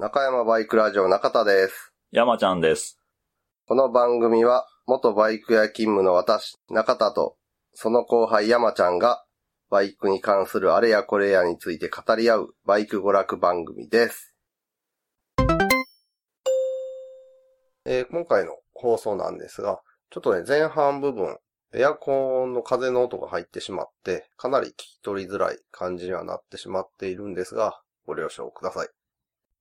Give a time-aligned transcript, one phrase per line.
[0.00, 1.92] 中山バイクラジオ中田です。
[2.12, 3.00] 山ちゃんです。
[3.66, 7.36] この番組は、元バイク屋勤務の私、中田と、
[7.74, 9.24] その後輩山ちゃんが、
[9.70, 14.36] バイクに関するあれやこれやについて語り合う、バイク娯楽番組です。
[17.84, 19.80] えー今回の放送なんですが、
[20.10, 21.38] ちょっとね、前半部分、
[21.74, 28.97] エアコンの風の音が入ってしまって、かなり聞き取りづらい感じにはなってしまっているんですが、ご了承ください。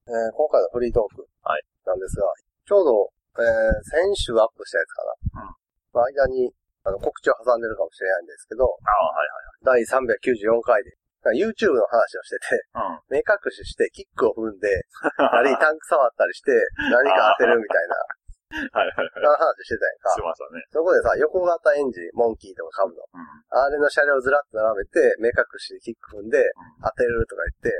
[0.07, 2.25] えー今回のフリートークはいなんですが、
[2.65, 5.03] ちょうど、えー先週アップしたやつか
[5.35, 5.43] な。
[5.43, 5.55] うん
[5.93, 6.51] まあ間に
[6.83, 9.27] あの告知を挟んでるかもしれないんですけど、ああ、はい
[9.63, 10.95] 第394回で、
[11.35, 13.19] YouTube の話をしてて、はい。
[13.19, 14.69] 目隠ししてキックを踏んで、
[15.19, 18.69] あれにタンク触ったりして、何か当てるみたいな、うん。
[18.71, 19.35] はいはいはい。
[19.35, 20.21] 話してたやんかし。
[20.23, 20.63] ましたね。
[20.71, 23.03] そこでさ、横型エンジン、モンキーとか買うの。
[23.03, 23.59] うん。
[23.59, 26.39] あれの車両をずらっと並べて、目隠しでキック踏んで、
[26.79, 27.75] 当てるとか言って、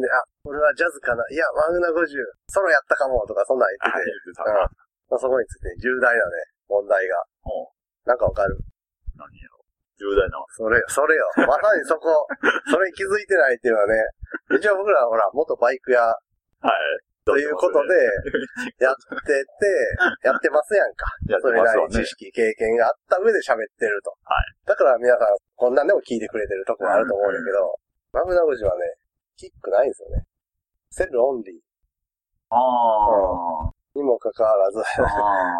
[0.00, 2.06] で、あ、これはジャズかないや、マグナ50、
[2.48, 4.58] ソロやったかもとかそんなん言あ、ってて、言ってたうん。
[5.10, 6.30] まあ、そこについて重大なね、
[6.68, 7.24] 問題が。
[7.44, 7.68] おう
[8.04, 8.56] なんかわかる？
[9.16, 9.58] 何やろ？
[9.98, 10.38] 重大な。
[10.54, 11.26] それよ、それよ。
[11.48, 12.26] まさにそこ、
[12.70, 13.94] それに気づいてないっていうのはね、
[14.56, 16.14] 一応僕らはほら、元バイク屋は
[16.70, 17.02] い。
[17.28, 17.94] ということで、
[18.80, 21.04] やってて、やってますやんか。
[21.42, 22.06] それなりに知。
[22.06, 24.10] 識、経験があった上で喋ってると。
[24.24, 27.76] はいだから皆さん、こんなんでも聞いてくれてるとこがあると思うんだけど、
[28.12, 28.94] マグナゴジはね、
[29.38, 30.26] キックないんですよね。
[30.90, 31.56] セルオンリー。
[32.50, 33.70] ああ。
[33.94, 35.02] にもかかわらず、あ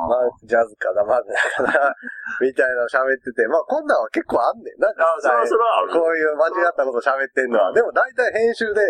[0.06, 1.94] まあ、ジャズかな、マグナかな、
[2.42, 4.78] みたいなの喋ってて、まあ、こんなんは結構あんねん。
[4.78, 5.16] なんかあ。
[5.16, 5.92] あ、それはそれはある。
[5.92, 7.74] こういう間違ったこと喋ってんのは、うん。
[7.74, 8.82] でも大体編集で、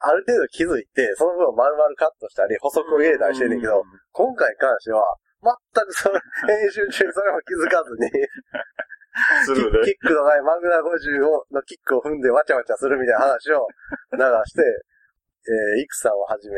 [0.00, 5.04] ある程度気づいて、その分丸々カットしたり、補足を入れたりしてんねんけど、今回に関しては、
[5.42, 8.10] 全くその、編集中にそれも気づかずに、
[9.44, 9.78] するね。
[9.84, 13.66] キックのないマグナ50をのキックを踏んでわちゃわちゃするみたいな話を
[14.12, 14.62] 流して、
[15.46, 16.56] えー、イクさんをはじめ、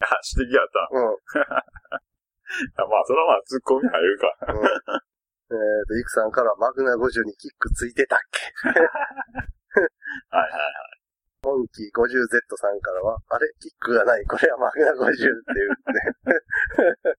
[0.00, 0.88] あ、指摘やった。
[0.92, 1.16] うん、
[2.80, 4.36] あまあ、それはまあ、ツッコミ入るか。
[4.48, 4.64] うん。
[5.52, 8.78] えっと、イクさんからマグナ50にキックついてたっけ はい
[10.40, 11.02] はいはい。
[11.42, 13.52] モンキー 50Z さんからは、あれ？
[13.58, 15.32] キックがない、これはマグナ50って言っ
[17.02, 17.18] て。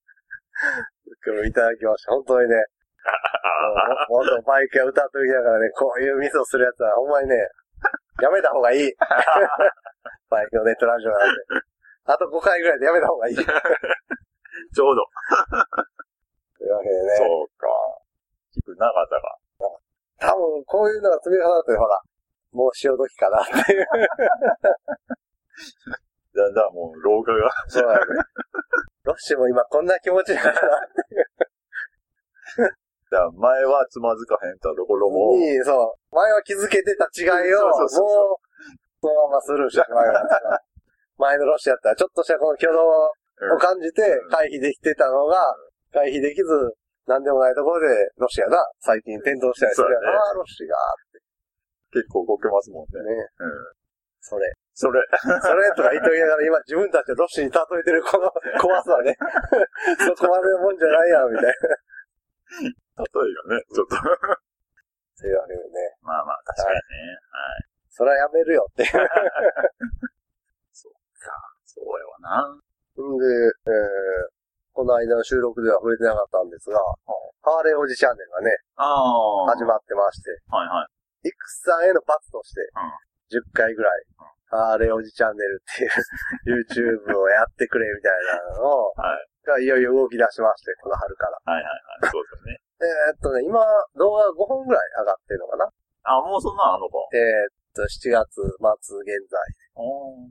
[1.26, 2.12] 今日いただきました。
[2.12, 2.56] 本当にね、
[4.08, 7.36] 元バイクや歌っときながらね、こういうミスをするやつはほんまにね、
[8.22, 8.92] やめた方がいい。
[10.30, 11.40] バイクのネットラジオなんで。
[12.04, 13.34] あと5回ぐらいでやめた方がいい。
[13.34, 13.62] というわ
[14.74, 15.04] ちょうど。
[16.58, 17.66] けでね、そうか。
[18.56, 19.38] 聞くなかったか。
[20.18, 22.00] 多分こういうのが積み重なって、ほら、
[22.52, 23.86] もう潮時かなっていう。
[26.34, 27.50] だんだんもう、廊下が。
[27.68, 28.00] そうだね。
[29.04, 30.88] ロッシュも今こんな気持ちだから、
[33.14, 38.44] だから前はつまずかへんたところも、に、そう、前は気づけてた違いを、もう、そうそうそう
[39.04, 40.64] そのままスルーしてしまいました。
[41.16, 43.12] 前のロッシュやったら、ちょっとしたこの挙動を
[43.60, 45.38] 感じて回避できてたのが、
[45.92, 46.74] 回避できず、
[47.06, 50.04] なんでもないところで、ロシアが最近転倒したりするやん。
[50.06, 50.76] ああ、ロシアが、
[51.92, 52.98] 結構こけますもんね。
[52.98, 53.28] ね。
[53.38, 53.50] うん。
[54.18, 54.50] それ。
[54.72, 59.14] それ、それとか言っときながら今自分たちをロシアに例えてるこの怖さね。
[60.02, 61.54] そこまでのもんじゃないやん、みたいな。
[62.98, 63.96] 例えがね、ちょっと。
[63.96, 66.80] というわけでね、まあまあ、確かにね。
[67.30, 67.66] はい。
[67.90, 68.84] それはやめるよって。
[71.64, 72.54] そうやわな。
[72.54, 73.26] んで、
[73.66, 74.30] えー、
[74.72, 76.78] この間の収録では触れてなかったんですが、
[77.42, 79.50] ハーレーおじチャンネルがね、ああ。
[79.50, 80.86] 始まってまして、はいは
[81.24, 81.28] い。
[81.28, 82.60] イクさんへの罰として、
[83.34, 84.04] 10回ぐらい、
[84.46, 88.12] ハーレーおじチャンネルっていう YouTube をやってくれみたい
[88.54, 89.28] なのを、 はい。
[89.44, 91.52] がいよいよ動き出しまして、この春から。
[91.52, 91.64] はいはい
[92.00, 92.10] はい。
[92.10, 92.63] そうですよね。
[92.80, 93.60] えーっとね、今、
[93.94, 95.70] 動画5本ぐらい上がってるのかな
[96.04, 96.98] あ、もうそんなんあんのか。
[97.14, 99.40] えーっと、7月末現在。
[99.76, 100.30] おー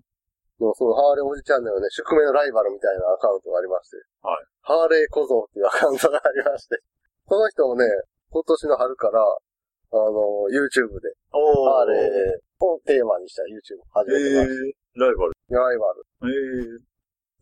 [0.60, 3.98] でもそのハーレーおじチャンネルね、宿命のライバルみたいなアカウントがありまして。
[4.22, 4.46] はい。
[4.62, 6.80] ハーレー小僧っていうアカウントがありまして。
[7.26, 7.86] この人もね、
[8.30, 15.34] 今年の春から、あの、YouTube で、おハーレーをテーマにした YouTube を始えめてまー、ライバル。
[15.34, 15.54] す。
[15.54, 16.06] ライバル。
[16.22, 16.80] えー、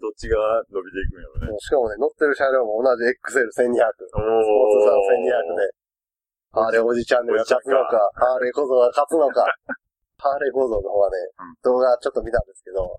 [0.02, 0.36] どっちが
[0.74, 1.60] 伸びていくんやろね。
[1.62, 3.46] しかもね、乗ってる車両も同じ XL1200。
[3.46, 5.70] スポーツおさん1200で、
[6.52, 9.46] ハーレーおじチャンネルが勝つのか、ハーレー小僧が勝つのか。
[10.20, 12.98] ハーレー小僧の方はね、うん動画ちょっと見たんですけど、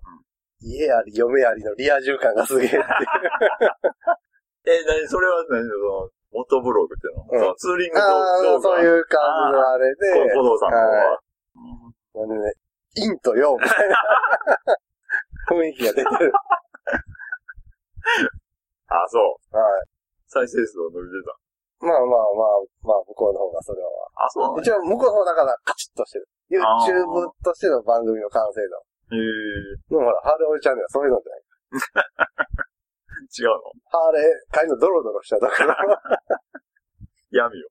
[0.63, 2.83] 家あり、嫁ありのリア充感がすげえっていう。
[4.65, 5.67] え、なに、それは何？
[5.67, 8.61] その、元ブログっていうの、うツーリング動画？
[8.61, 11.19] そういう感じのあれで、こ小僧さんの方は。
[12.15, 12.53] なんでね、
[12.95, 13.95] 陰と陽みたいな
[15.49, 16.31] 雰囲気が出てる。
[18.87, 19.57] あ、そう。
[19.57, 19.87] はい。
[20.27, 21.37] 再生数は伸びてた。
[21.85, 23.89] まあまあまあ、まあ、向こうの方がそれは。
[24.15, 26.27] あ、そうなん一応、向こうの方だからカチッとしてる。
[26.49, 28.77] YouTube としての番組の完成度。
[29.15, 29.75] へえ。
[29.89, 31.43] でもほら、ハーレーオイチャンネルはそういうのじゃない。
[33.33, 33.57] 違うの？
[33.89, 35.75] ハーレー、帰りのドロドロしたところ。
[37.31, 37.69] 闇よ。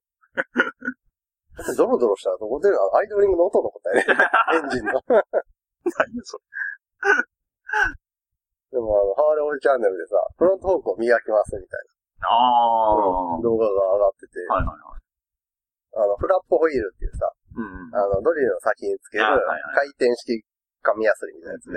[1.77, 2.97] ドロドロしたらどこ出るの？
[2.97, 4.07] アイドリングの音のことやね。
[4.55, 4.93] エンジンの。
[4.93, 5.23] 何
[6.25, 6.43] それ？
[8.73, 11.85] でもあの、ハーレーオイルチャンネルでさ、フロントフォークを磨きますみたい
[12.25, 12.97] ああ。
[12.97, 14.81] なはい動画が上がってて、はいはい。
[15.93, 17.93] あの、フラップホイールっていうさ、うんうん。
[17.93, 20.41] あの、ドリルの先につけるあはいはい回転式
[20.81, 21.77] 紙やすりみたいなやつで、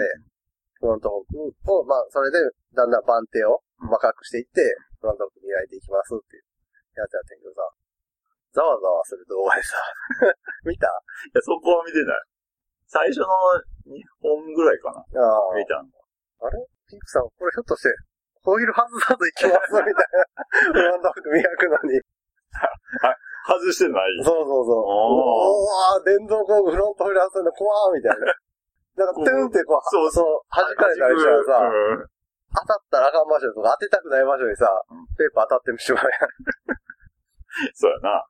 [0.79, 2.39] フロントフォークを、まあ、それで、
[2.71, 4.63] だんだん番手を細かくしていって、
[5.03, 6.47] フロントフォーク磨いていきますっていう
[6.95, 7.59] やつやってんけどさ、
[8.55, 9.75] ざわざわする動画でさ、
[10.63, 10.87] 見た？
[10.87, 12.23] いや、そこは見てない。
[12.87, 13.27] 最初の
[13.91, 15.03] 2本ぐらいかな。
[15.19, 15.55] ああ。
[15.55, 15.91] 見たの。
[16.89, 17.89] ピンクさん、これひょっとして、
[18.45, 20.73] ホイール外さず行きますみたいな。
[20.73, 22.01] フロントフォーク磨くのに。
[23.45, 24.23] 外してない。
[24.23, 24.85] そうそうそう。
[24.85, 29.05] おおー、電動工具フロントホイール外すの怖ーみたいな。
[29.05, 32.15] なんか、トゥーンってこう、そうそう、弾かれたりしたらさ、うん
[32.55, 36.31] 当たったらあかん場所とか当てたくない場所にさうん、ペーパー当たってしまうやん。
[37.75, 38.23] そうやな。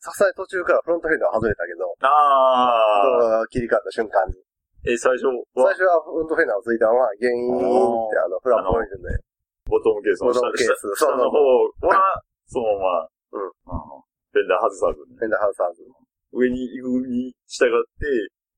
[0.00, 3.46] さすがに途中からフロントフェンダー外れたけど、ああ。
[3.48, 4.40] 切り替わった瞬間に。
[4.88, 9.20] え、最初最は初はフロントフェンダーをついたまま、原因ってあの、フラップホイールで。
[9.68, 11.36] ボトムケースの下ボトムケース下下の方
[11.84, 14.10] は、そのまま、うんうん。
[14.32, 15.18] フェンダー外さずに。
[15.20, 15.84] フェンダー外さず。
[16.32, 18.08] 上に行くに従って、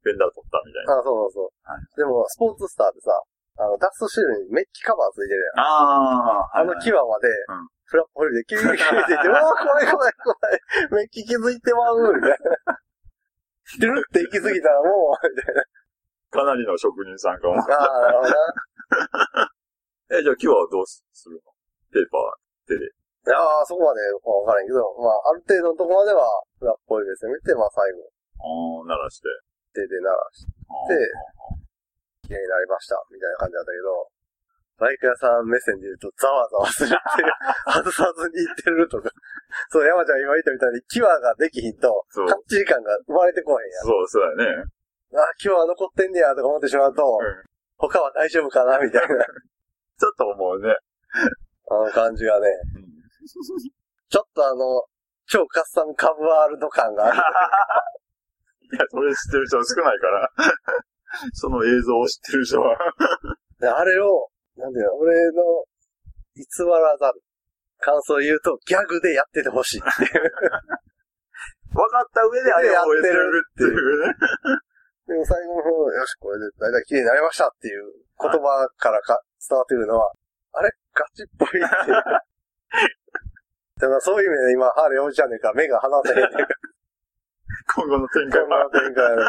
[0.03, 1.01] フェンダー取ったみたいな。
[1.01, 1.51] あ、そうそうそう。
[1.67, 3.19] はいでも、スポーツスターってさ、
[3.59, 5.67] あの、ダストシールにメッキカバーついてるやん。
[5.67, 10.61] あああの際までん、フラップホイールでキューキューって言って、 うわー怖い怖い怖い、
[10.93, 12.79] メッキ傷ついてまう、みたいな。
[13.81, 15.65] ルルって行き過ぎたらもう、みたいな。
[16.33, 17.61] かなりの職人さんかも。
[17.61, 19.53] ああ、なるほどな。
[20.17, 21.41] え、じゃあ今日はどうするの？
[21.93, 22.89] ペーパー、手で。
[22.89, 24.19] いやー、そこまでわ
[24.49, 26.25] からんけど、まあ、ある程度のとこまでは、
[26.59, 29.29] フラップホイで攻めて、まあ、最後、ああ、鳴らして。
[29.77, 30.51] 手で鳴らして、
[32.27, 34.09] 綺麗になりました、みたいな感じだったけど、
[34.81, 37.33] バイク屋さん目線で言うと、ざわざわするっていう、
[37.71, 39.09] 外さずに言ってるとか。
[39.71, 43.87] そう、山ちゃん今言ったみたいに、際ができひんと、そうカッチリ感が生まれてこへんやん。
[43.87, 44.65] そう、そうやね。
[45.15, 49.09] あ、今日は残ってんねや、とか思ってしまうと、うん他は大丈夫かな、みたいな、
[49.99, 50.77] ちょっと思うね。
[51.69, 52.93] あの感じがね、うん
[54.09, 54.85] ちょっとあの、
[55.27, 57.17] 超カスタムカブワールド感がある。
[58.71, 60.29] いや、それ知ってる人少ないから。
[61.33, 62.77] その映像を知ってる人は。
[63.59, 65.65] であれを、なんていうの、俺の
[66.37, 67.23] 偽らざる
[67.79, 70.33] 感想を言うと、ギャグでやっててほしいっていう。
[71.73, 74.15] 分かった上であれを応援するっていうね。
[75.07, 80.13] でも最後の方、よし、これで大体綺麗になりましたっていう言葉からか伝わってくるのは、
[80.53, 81.67] あれガチっぽいっていう。
[83.83, 86.47] だからそういう意味で今、ハーレじちゃんねんから目が離せへんねんから、
[87.75, 88.71] 今後の展開こんなは。
[88.71, 89.23] 展開の。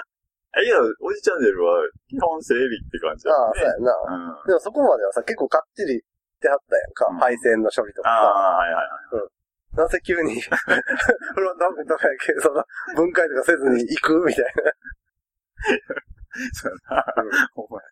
[0.61, 3.59] いや、おじチャンネルは基本整備って感じだああ、よね。
[3.59, 4.37] そうやんな。
[4.37, 4.47] うん。
[4.47, 6.01] でもそこまではさ、結構かっちりっ
[6.37, 7.07] てはったやんか。
[7.09, 8.13] うん配線の処理とかさ。
[8.13, 9.33] ああ、はいはいはい。
[9.73, 10.51] なぜ急に、 フ
[11.41, 12.63] ロントオープンとかやけど、その、
[12.95, 14.71] 分解とかせずに行くみたいな。
[16.53, 17.05] そうやな。
[17.55, 17.87] ほんまや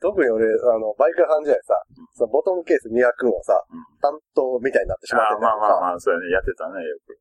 [0.00, 1.80] 特に俺、あの、バイク屋さん時代さ、
[2.12, 6.28] そのボトムケース磨くのをさ、うん担当みたいになってしまってああ、まあまあまあ、そうやね。
[6.28, 7.16] やってたね、よく。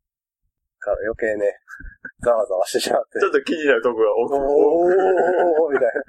[0.84, 1.48] から余計ね、
[2.20, 3.26] ざわざわしてしまってち。
[3.26, 6.04] ょっと気になるとこが多く、おーみたいな。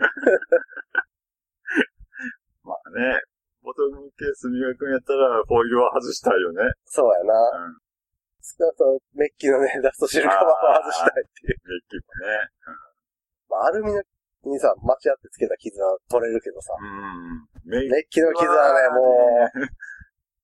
[2.67, 3.23] まあね。
[3.63, 6.61] ボトムケース磨くんやったら、フォイルは外したいよね。
[6.85, 7.33] そうやな。
[7.71, 7.79] うん。
[8.43, 11.57] 少なくともメッキのね、ダストシルカバーを外したいっていう。
[11.65, 12.51] メッキもね。
[13.55, 17.47] まあ、アルミにさ、間違ってつけた傷は取れるけどさ、うん。
[17.71, 19.67] メッメッキの傷はね、もう、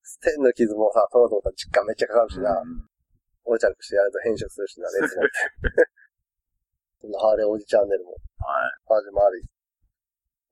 [0.02, 2.54] ステンの傷もさ、取ろうと思ったら時間めっちゃかかるしな。
[2.60, 2.90] うん
[3.50, 5.32] 横着してやると変色するしな、熱持って。
[7.00, 9.00] そんなハーレーおじチャンネルもはい。
[9.02, 9.42] 始まり。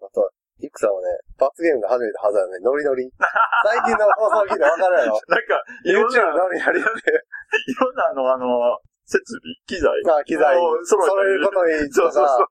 [0.02, 0.24] あと、
[0.58, 1.06] イクさんはね、
[1.38, 3.06] 罰ゲームが初めてはずだよね、ノリノリ。
[3.06, 6.88] 最近の放送聞いてわかるやろ なんか、いろん ?YouTube な、ノリノリって。
[7.70, 9.88] いろんなあの、あの、設備、機材。
[10.04, 12.48] まあ、機材、そういうことに、そうそうそう。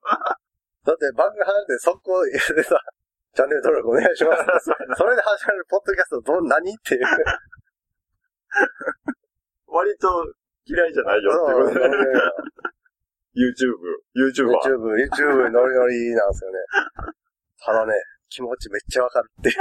[0.84, 2.82] だって番組離れて速攻でさ、
[3.34, 4.66] チャンネル登録お願いします。
[4.98, 7.02] それで始まるポッドキャストどん何っていう。
[9.68, 10.34] 割と
[10.64, 11.96] 嫌いじゃないよってことでね。
[13.36, 13.78] YouTube、
[14.16, 14.58] YouTuber。
[14.64, 16.58] YouTube、YouTube ノリノリなんですよね。
[17.60, 17.92] ただね、
[18.28, 19.56] 気持ちめっちゃわかるっていう。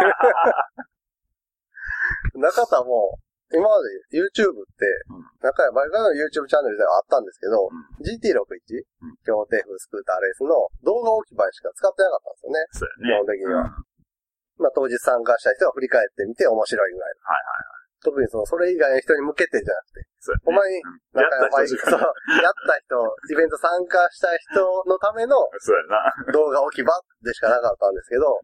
[2.40, 3.20] 中田も、
[3.54, 8.04] 今まで YouTube ってうん、中山バイクの YouTube チャンネルではあったんですけど、うん。
[8.04, 9.16] GT61、うん。
[9.24, 12.84] 競艇風スクーターレースの動画置き場にしか使ってなかったんですよね。
[12.84, 13.24] そうやね。
[13.24, 13.64] 基本的には。
[13.64, 14.68] うん。
[14.68, 17.24] まあ当日参加した人は振り返ってみて面白いぐらいの。
[17.24, 20.44] はい特にその、それ以外の人に向けてじゃなくて、そうやね。
[20.46, 21.02] ほんまにうん。
[21.18, 26.32] 中山バイク、やそうった人、やった人、イベント参加した人のためのそうやな。
[26.32, 26.94] 動画置き場
[27.26, 28.38] でしかなかったんですけど、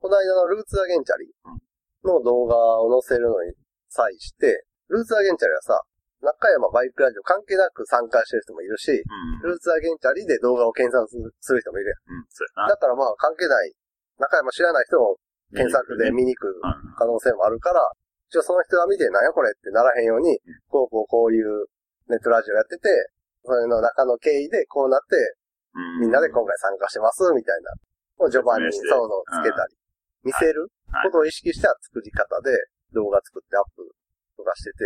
[0.00, 1.32] この間のルーツアゲンチャリ
[2.04, 3.56] の動画を載せるのに
[3.88, 5.80] 際して、ルーツアゲンチャリはさ、
[6.20, 9.48] 中山バイクラジオ関係なく参加してる人もいるし、うん。
[9.48, 9.54] うん。
[9.54, 11.06] ルーツアゲンチャリで動画を検索
[11.40, 12.18] する人もいるやん。
[12.18, 12.68] やな。
[12.68, 13.72] だからまあ関係ない、
[14.18, 15.16] 中山知らない人も
[15.54, 16.94] 検索で見に行くうん。
[16.98, 17.80] 可能性もあるから、
[18.28, 21.66] 一応その人が見て、なんやこれってならへんように、こうこうこういう
[22.08, 22.88] ネットラジオやってて、
[23.44, 25.16] それの中の経緯でこうなって、
[25.74, 26.00] うん。
[26.02, 27.70] みんなで今回参加してます、みたいな。
[28.18, 29.74] を序盤にそうそうつけたり、
[30.24, 32.50] 見せるはいことを意識した作り方で
[32.92, 33.84] 動画作ってアップ
[34.36, 34.84] とかしてて、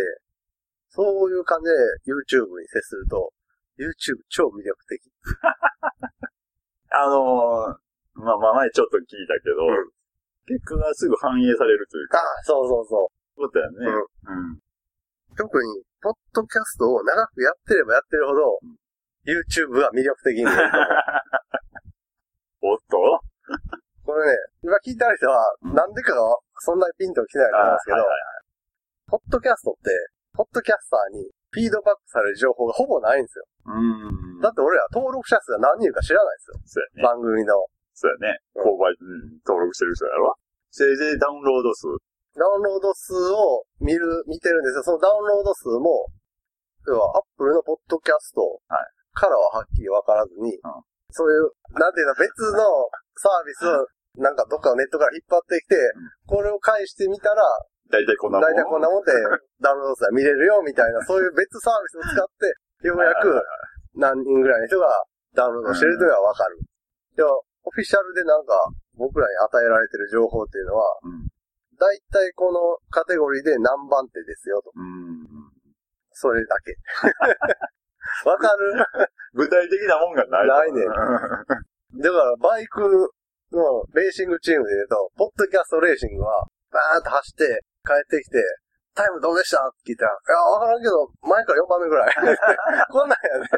[0.89, 1.77] そういう感じで
[2.13, 3.33] YouTube に接すると、
[3.79, 5.01] YouTube 超魅力的。
[6.95, 9.91] あのー、まあまあ前ちょっと聞いたけど、うん
[10.47, 13.07] 結果がすぐ反映されるというか、ああ、そうそうそ
[13.37, 13.47] う。
[13.47, 13.77] ことやね。
[13.79, 14.59] うん。
[15.37, 18.59] 特に、ポッドキャストを長くやってればやってるほど、
[19.25, 20.45] YouTube が魅力的に
[22.63, 23.23] おっと？
[24.03, 28.19] これね、今聞いてある人は、うんなんでかがそんなにピンと来てないと思うんですけど、はいはい
[29.13, 29.93] ポッドキャストって、
[30.33, 33.45] ポッドキャスターにフィードバックされる情報がほぼないんですよ。
[33.69, 34.41] うん。
[34.41, 36.57] だって俺ら登録者数が何人いるか知らないですよ。
[36.65, 37.13] そうやね。
[37.13, 37.53] 番組の。
[37.93, 38.41] そうやね。
[38.57, 40.33] うん購買、うん、登録してる人やろ
[40.73, 41.93] せいぜいダウンロード数。
[42.41, 44.83] ダウンロード数を見る、見てるんですよ。
[44.83, 46.09] そのダウンロード数も、
[46.89, 50.73] 要は、アップルのポッドキャストはいからははっきりわからずに、うん
[51.13, 53.87] そういう、なんていうの、別のサービスを、
[54.21, 55.77] なんかどっかのネットから引っ張ってきて、
[56.27, 57.43] これを返してみたら、
[57.91, 58.53] だいたいこんなもん。
[58.53, 59.13] 大体こんなもんで
[59.61, 62.27] ダウンロード数が見れるよ、みたいな、そういう別サービスを使っ
[62.81, 63.41] て、ようやく
[63.97, 65.05] 何人ぐらいの人が
[65.35, 66.59] ダウンロードしてるというのがわかる。
[67.17, 71.29] でも、オフィシャルでなんか、僕らに与えられてる情報っていうのは、うん。
[71.79, 74.73] 大体このカテゴリーで何番手ですよと。
[74.77, 75.27] うん。
[76.11, 76.77] それだけ。
[78.29, 78.75] わかる？
[79.35, 80.47] 具体的なもんがない。
[80.49, 80.93] ないねうん
[82.01, 82.81] だから、バイク
[83.53, 88.41] のレーシングチームで言うと、ポッドキャストレーシングは、バーンと走って、帰ってきて、
[88.95, 89.61] タイムどうでした？
[89.65, 92.13] って聞いたら、いや、わからんけど、前から4番目ぐらい。
[92.93, 93.49] こんなんやね。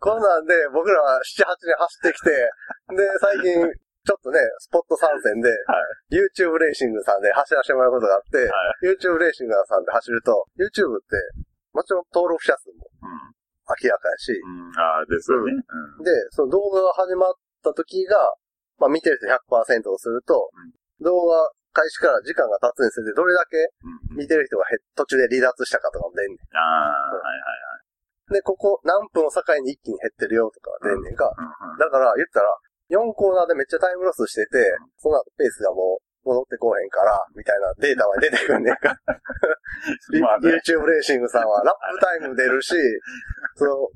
[0.00, 3.72] こんなんで、僕らは7、8年走ってきて、で、最近、
[4.04, 5.48] ちょっとね、スポット参戦で、
[6.12, 11.16] YouTube レーシングさんで走らせてもらうことがあって、は YouTube レーシングさんで走ると、YouTube って、
[11.72, 12.84] もちろん登録者数も
[13.82, 14.68] 明らかやし、うん。
[14.68, 14.78] うん。
[14.78, 15.52] ああ、ですよね。
[15.52, 16.04] うん。
[16.04, 18.16] で、その動画が始まった時が、
[18.78, 20.50] まあ見てる人100%とすると、
[21.00, 23.58] 動画開始から時間が経つにつれてどれだけ
[24.12, 24.16] うん。
[24.16, 28.34] 見てる人がへ途中で離脱したかとかも出んねああ、はいはいん。
[28.34, 31.26] で、ここ何分を境に一気に減ってるよとか出んねんか。
[31.26, 31.80] はい。
[31.80, 32.54] だから言ったら、
[32.92, 38.96] 4コーナーでめっちゃタイムロスしてて、その後ペースがもう戻ってこうへんから、みたいなデータが出てくんねんか。
[40.20, 42.74] まあね YouTube レーシングさんはラップタイム出るし、
[43.56, 43.88] その、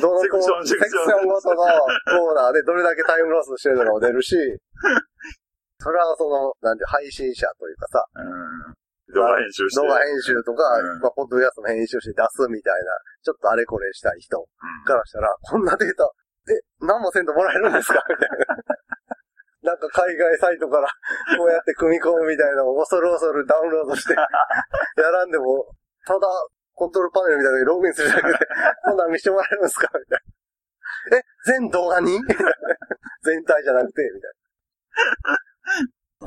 [0.00, 4.34] どのセクションセクションごとのコーナーでどれだけタイムロスしてるのかも出るし、
[5.78, 9.14] それはその、なんて配信者というかさ、うん。
[9.14, 9.86] 動画編集して。
[9.86, 16.08] 動画編集とか、うんまあ、ポッドキャストの編集して出すみたいな、ちょっとあれこれしたい人うんからしたら、こんなデータ、
[16.48, 18.02] え、何もせんともらえるんですか？
[18.08, 18.36] みたいな。
[19.64, 20.88] なんか海外サイトから
[21.40, 24.12] こうやって組み込むみたいなのを恐る恐るダウンロードして、
[25.00, 25.66] やらんでも、
[26.06, 26.20] ただ、
[26.74, 28.38] コントロールパネルみたいなのにログインするだけで、
[28.84, 29.88] こんなん見せてもらえるんですか？
[29.98, 30.20] みたい
[31.10, 31.16] な。
[31.18, 32.18] え、全動画に？
[33.22, 34.32] 全体じゃなくて、みたい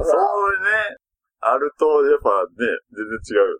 [0.01, 0.03] な。
[0.03, 0.97] そうね。
[1.41, 3.59] あると、やっぱね、全然違うよね。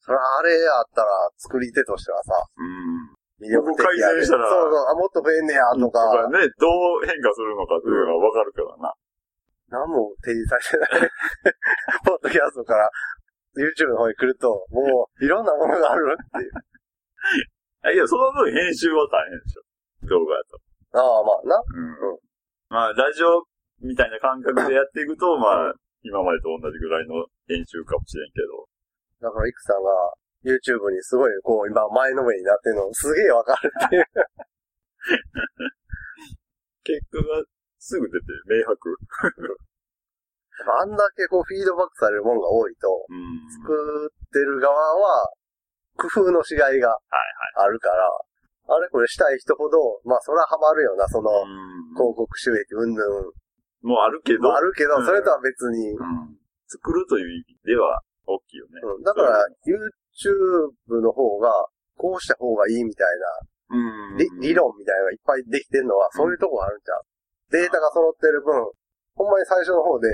[0.00, 3.10] それあれやったら、作り手としてはさ、うん。
[3.42, 3.82] 魅力的やで。
[3.82, 6.68] ここ改善したらそうそう、あ、もっと増えんねや、ととか、かね、ど
[7.02, 8.94] う変化するのかっていうのがわかるからな。
[9.68, 11.10] 何も提示されてない。
[12.06, 12.90] ポッドキャストから
[13.56, 16.52] YouTube の方に来ると、もう、いろんなものがあるっていう。
[17.94, 19.62] いや、その分編集は大変でしょ。
[20.06, 20.60] 動画やと。
[20.92, 21.56] ああ、まあな。
[21.56, 22.18] うん。
[22.68, 23.44] まあ、ラジオ
[23.80, 28.68] みたいな感覚でやっていくと、まあ、今までと同じぐらいの編集かもしれんけど。
[29.20, 29.90] だから、イクさんが
[30.44, 34.04] YouTube にすごい、こう、今、前のめりになってるの、すげえわかるっていう。
[36.84, 37.42] 結果が
[37.86, 38.98] すぐ出て、明白。
[40.82, 43.46] あんだけこう、フィードバックされるもんが多いと、うん。
[43.62, 45.30] 作ってる側は、
[45.94, 46.98] 工夫のしがいが
[47.54, 48.10] あるから、
[48.74, 51.94] あれこれしたい人ほど、まあ、そらハマるよな、その、うん。
[51.94, 53.06] 広告収益、うんぬん。
[53.86, 56.36] もうあるけど、あるけど、うんそれとは別に、うん。
[56.66, 58.80] 作るという意味では、大きいよね。
[58.82, 61.52] うん、だから、YouTube の方が、
[61.96, 63.06] こうした方がいいみたい
[63.70, 67.02] うんな、理理論みたいなのがいっぱいできてんのは、そういうとこあるんちゃう？
[67.50, 68.52] データが揃ってる分、
[69.14, 70.08] ほんまに最初の方で、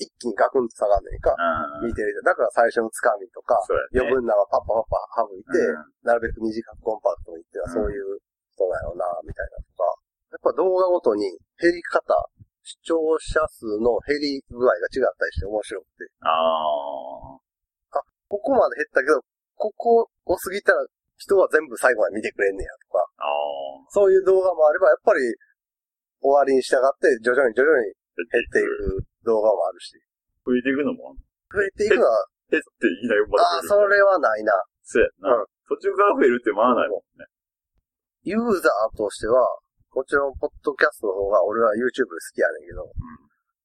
[0.00, 1.36] 一気にガクンと下がんねんか、
[1.82, 1.92] うん。
[1.92, 2.24] 見てる人。
[2.24, 3.60] だから最初のつかみとか、
[3.92, 4.00] ね。
[4.00, 8.16] 余分なのはパッパパッパ省いて、うんなるべく短くコンパクトにっていうのはそういう
[8.56, 9.84] 人だよな、みたいなとか。
[10.32, 11.28] やっぱ動画ごとに
[11.60, 12.16] 減り方、
[12.64, 18.00] 視聴者数の減り具合が違ったりして面白くて、ああ。
[18.30, 19.20] ここまで減ったけど、
[19.56, 20.86] ここを過ぎたら
[21.18, 23.84] 人は全部最後まで見てくれんねやとか、ああ。
[23.90, 25.20] そういう動画もあれば、やっぱり
[26.20, 27.92] 終わりに従って徐々に徐々に
[28.30, 29.96] 減っていく動画もあるし、
[30.44, 31.16] 増えていくのも
[31.50, 33.62] 増えていくのは、減っていきなり生まああ。
[33.62, 34.52] それはないな。
[34.82, 35.34] そうやな。
[35.34, 37.30] うん途中から増えるってまあないもんね。
[38.26, 39.46] ユーザーとしては、
[39.94, 42.90] もちろん、ポッドキャストの方が俺は YouTube 好きやねんけど、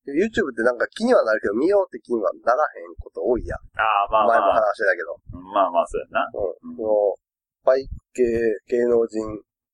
[0.06, 3.60] YouTube ってなんか気にはなるけど、見ようって気にはならへんこと多いやん。
[3.74, 4.62] ああ、まあ前もまあ。
[4.62, 5.18] 話してたけど。
[5.50, 6.30] まあまあ、そうやな。
[6.30, 6.78] うん。
[6.78, 8.22] もう、バイ系
[8.70, 9.26] 芸能人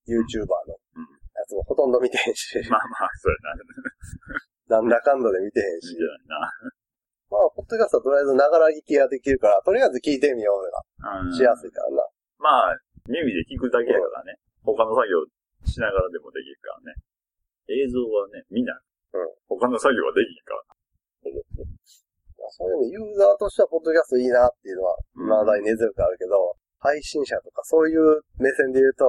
[0.08, 0.80] YouTuber の
[1.51, 3.36] つもほとんど見てへんし、 まあまあ、そう
[4.72, 4.79] やな。
[4.79, 6.79] なんだかんだで見てへんしいいない
[7.27, 10.63] まあ、ポッドキャストはとりあえずながら聞きができるから、とりあえず聞いてみよう
[11.03, 12.08] がしやすいからな。
[12.39, 14.39] まあ、耳で聞くだけやからね。
[14.63, 15.24] 他の作業
[15.67, 16.96] しながらでもできるからね。
[17.67, 18.75] 映像はね、見ない。
[19.13, 20.63] うん他の作業はできんから。
[22.51, 29.05] そういうのユーザーとしてはポッドキャストいいなっていうのは、うん未だに根強くあるけど、配信者とかそういう目線で言うと、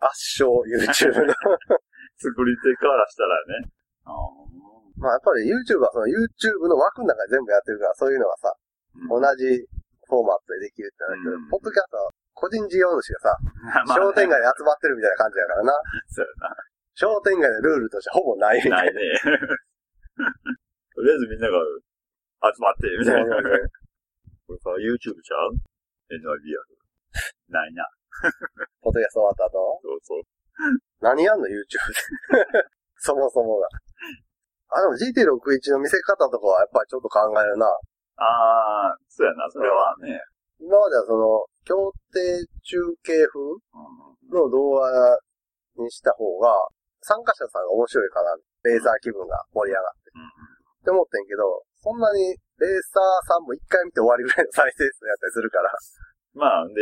[0.00, 1.34] 圧勝 YouTube の。
[2.16, 3.68] 作り手からしたらね。
[4.04, 4.12] あ
[4.96, 8.54] まあやっぱり YouTube はその YouTube の枠の中で全部やってるから、そういうのがさ、
[9.08, 9.36] 同あ。
[9.36, 9.44] じ
[10.08, 13.36] フォーマットでできるってなるけど、うんポッドキャストは個人事業主がさ、
[13.84, 15.72] まあね商店街で集まってるみたいな感じだからな。
[16.08, 16.26] そう
[16.96, 18.82] 商店街のルールとしてほぼないみやな。
[18.82, 19.30] たいないな。
[19.36, 19.38] ね。
[20.96, 21.60] とりあえずみんなが
[22.56, 23.36] 集まって、みたいな。
[23.36, 25.60] これから YouTube ちゃう
[26.08, 27.52] ?NIBR。
[27.52, 27.84] ないな。
[28.82, 30.22] ポッドキャスト終わった後、そうそう。
[31.00, 32.68] 何やんの？YouTube で。
[32.98, 33.68] そもそもが。
[34.70, 37.66] あ、でも GT61 の見せ方とかはやっぱりちょっと考えるな。
[38.16, 40.20] ああ、そうやな、それはね。
[40.58, 45.18] 今まではその、協定中継風うんの動画
[45.76, 46.50] にした方が、
[47.00, 48.36] 参加者さんが面白いかな。
[48.64, 50.10] レーサー気分が盛り上がって。
[50.14, 50.56] うん
[50.86, 55.74] って思ってんけど、そんなにレーサーさんも一回見て終わりぐらいの再生数やったりするから。
[56.34, 56.78] まあ、で、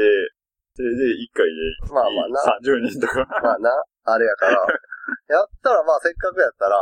[0.75, 2.59] それで1回でまあまあな。
[2.59, 3.23] 30人とか。
[3.43, 3.71] まあな、
[4.11, 4.59] あれやから。
[5.31, 6.77] やったらまあせっかくやったら、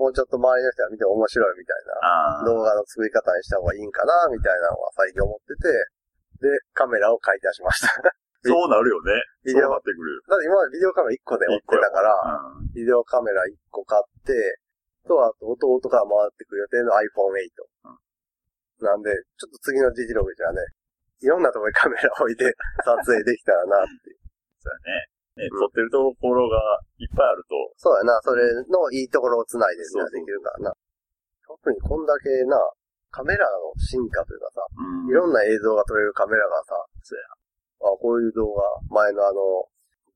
[0.00, 2.44] もうちょっと周りの人が見て面白いみたいな。
[2.46, 5.68] 動画の作り方にした方がいいんかな、みたいなのは最近思ってて、
[6.40, 7.92] で、カメラを買い出しました。
[8.44, 9.12] そうなるよね。
[9.44, 10.20] ビデオそうなってくるよ。
[10.28, 12.12] だって今までビデオカメラ1個で追ってたから、
[12.58, 14.58] うんビデオカメラ1個買って、
[15.06, 18.84] と、あと弟から回ってくる予定の iPhone8。
[18.84, 20.60] なんで、ちょっと次のジジログじゃね、
[21.24, 22.52] いろんなところにカメラ置いて
[22.84, 24.12] 撮影できたらなって。
[24.60, 25.08] そうやね。
[25.34, 26.60] ね、うん撮ってるところが
[26.98, 30.72] いっぱいあると、そうやな、それのいいところを繋いでできるからな。
[31.42, 32.54] 特にこんだけな、
[33.10, 37.24] カメラの進化というかさ、うんいろんな映像が撮れるカメラがさ、そうや
[37.90, 39.66] あ、こういう動画、前のあの、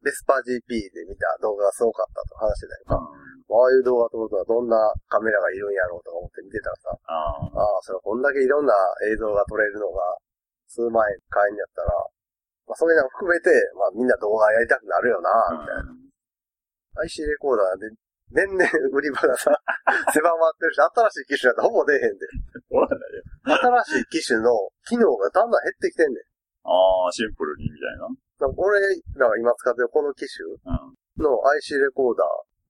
[0.02, 3.02] ベスパ GP で見た動画がすごかったと話してたよ。
[3.48, 4.76] ああいう動画撮るとはどんな
[5.08, 6.98] カメラがいるんやろうとか思って見てたらさ。
[7.08, 8.74] ああ、それこんだけいろんな
[9.10, 10.16] 映像が撮れるのが
[10.68, 11.90] 数万円買えんやったら、
[12.68, 17.02] まあそういうのも含めて、まあみんな動画やりたくなるよな、みたいな。
[17.04, 17.90] IC レコーダーで、
[18.30, 18.60] 年々
[18.92, 19.48] 売り場がさ、
[20.12, 22.26] 狭まってるし、新しい機種だとほぼ出へんで。
[22.68, 23.84] ないよ。
[23.84, 24.52] 新しい機種の
[24.84, 26.22] 機能がだんだん減ってきてんねん。
[26.68, 28.08] ああ、シンプルにみたいな。
[28.44, 28.80] なんか俺
[29.16, 31.24] らが今使ってるこの機種うん。
[31.24, 32.24] の IC レコーダ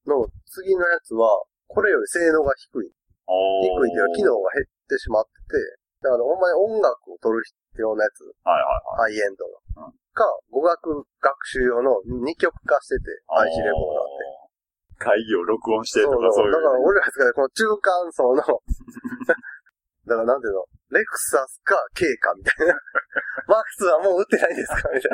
[0.06, 2.92] ーの次のやつは、これより性能が低い。
[3.26, 7.42] お低いけど機能が減ってしまってて、だからほんまに音楽を撮る
[7.82, 8.62] ようなやつ、はいはい
[9.02, 9.14] はい。
[9.14, 9.46] ハイエンド
[9.82, 9.88] の。
[9.88, 14.98] うんか、語学学習用の2曲化してて、IC レコーダーって。
[14.98, 16.52] 会議を録音してとかそういう。
[16.52, 18.42] だから俺らが使ってるこの中間層の、
[20.10, 22.74] だからなんていうの、レクサスか K かみたいな。
[23.46, 25.10] マーク2はもう売ってないんですかみたい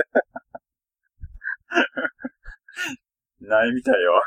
[3.44, 3.59] な。
[3.61, 4.22] ないみたいよ。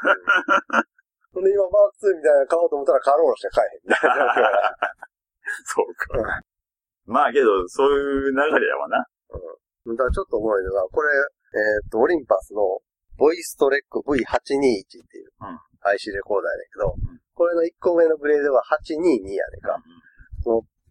[1.33, 3.97] ほんで今マーク2みたいなの買おうと思ったらカローラしか買えへん。
[5.65, 6.41] そうか。
[7.07, 8.99] まあけど、そういう流れやわな。
[8.99, 12.61] だからちょっとおもろいのが、これ、えっ、と、オリンパスの
[13.17, 18.99] ボイストレック V821 っていううん IC レコーダーやねんけど、んこれの1個上のグレードは822
[19.31, 19.79] やねんか。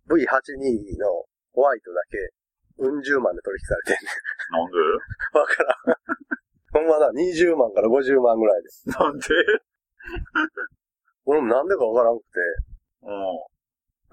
[0.09, 2.18] V822 のホワイトだけ、
[2.79, 4.11] うん十万で取引されてんね
[4.52, 4.79] なんで？
[4.79, 4.81] ん。
[5.38, 5.96] わからん。
[6.72, 8.88] ほんまな、20万から50万ぐらいです。
[8.88, 9.26] なんで？
[11.24, 12.29] 俺もなんでかわからんくて、
[13.02, 13.09] う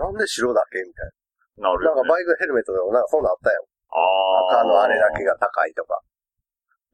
[0.01, 0.79] なんで白だけ？
[0.79, 1.11] みたいん。
[1.57, 1.91] なるな。
[1.91, 2.01] よ、ね。
[2.01, 3.65] なんかバイクヘルメットでもなんかそんなんあったよ。
[3.89, 4.61] ああ。
[4.61, 5.23] 赤のあれだけ。
[5.23, 5.99] が高いとか。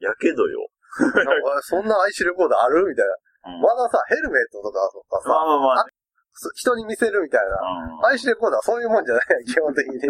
[0.00, 0.68] やけどよ。
[1.00, 2.84] なんかそんな IC レコーダーある？
[2.88, 3.12] みたいな。
[3.12, 5.86] うんまださ、ヘルメットとかとかさ、まあまあまあ。
[6.34, 7.56] す人に見せるみたいな。
[8.04, 9.96] うん IC レコーダーはそういうもんじゃない基本的に。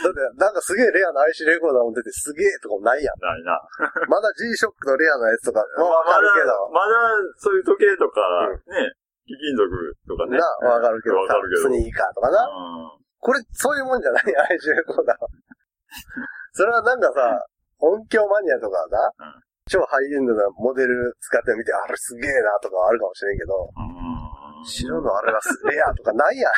[0.00, 3.20] だって、なんかすげえレアな IC レコーダーも出てすげえとかもないやん。
[3.20, 3.60] ないな。
[4.08, 6.46] まだ G-SHOCK のレアなやつとか、まあわかるけど。
[6.72, 8.20] まだ、まだ、そういう時計とか、
[8.66, 8.92] ね、
[9.30, 9.62] 貴金属
[10.10, 10.38] とかね。
[10.38, 10.42] な、
[10.74, 11.62] わかるけどさわかるけど。
[11.62, 12.42] スニーカーとかな。
[12.42, 14.24] うんこれ、そういうもんじゃない
[14.56, 15.28] ?IC レコーダーは。
[16.56, 17.44] それはなんかさ、
[17.78, 26.50] 音響マニアとかな、うん超ハイエンドなモデル使ってみて、あれすげえなとかはあるかもしれんけど、うん白のあれはすレアとかないや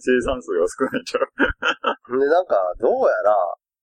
[0.00, 2.16] 生産 数が少ないんちゃう？
[2.16, 2.18] ん。
[2.20, 3.36] で、なんか、どうやら、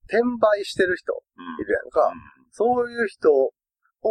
[0.09, 2.11] 転売してる人うんいるやんか。
[2.51, 3.53] そういう人を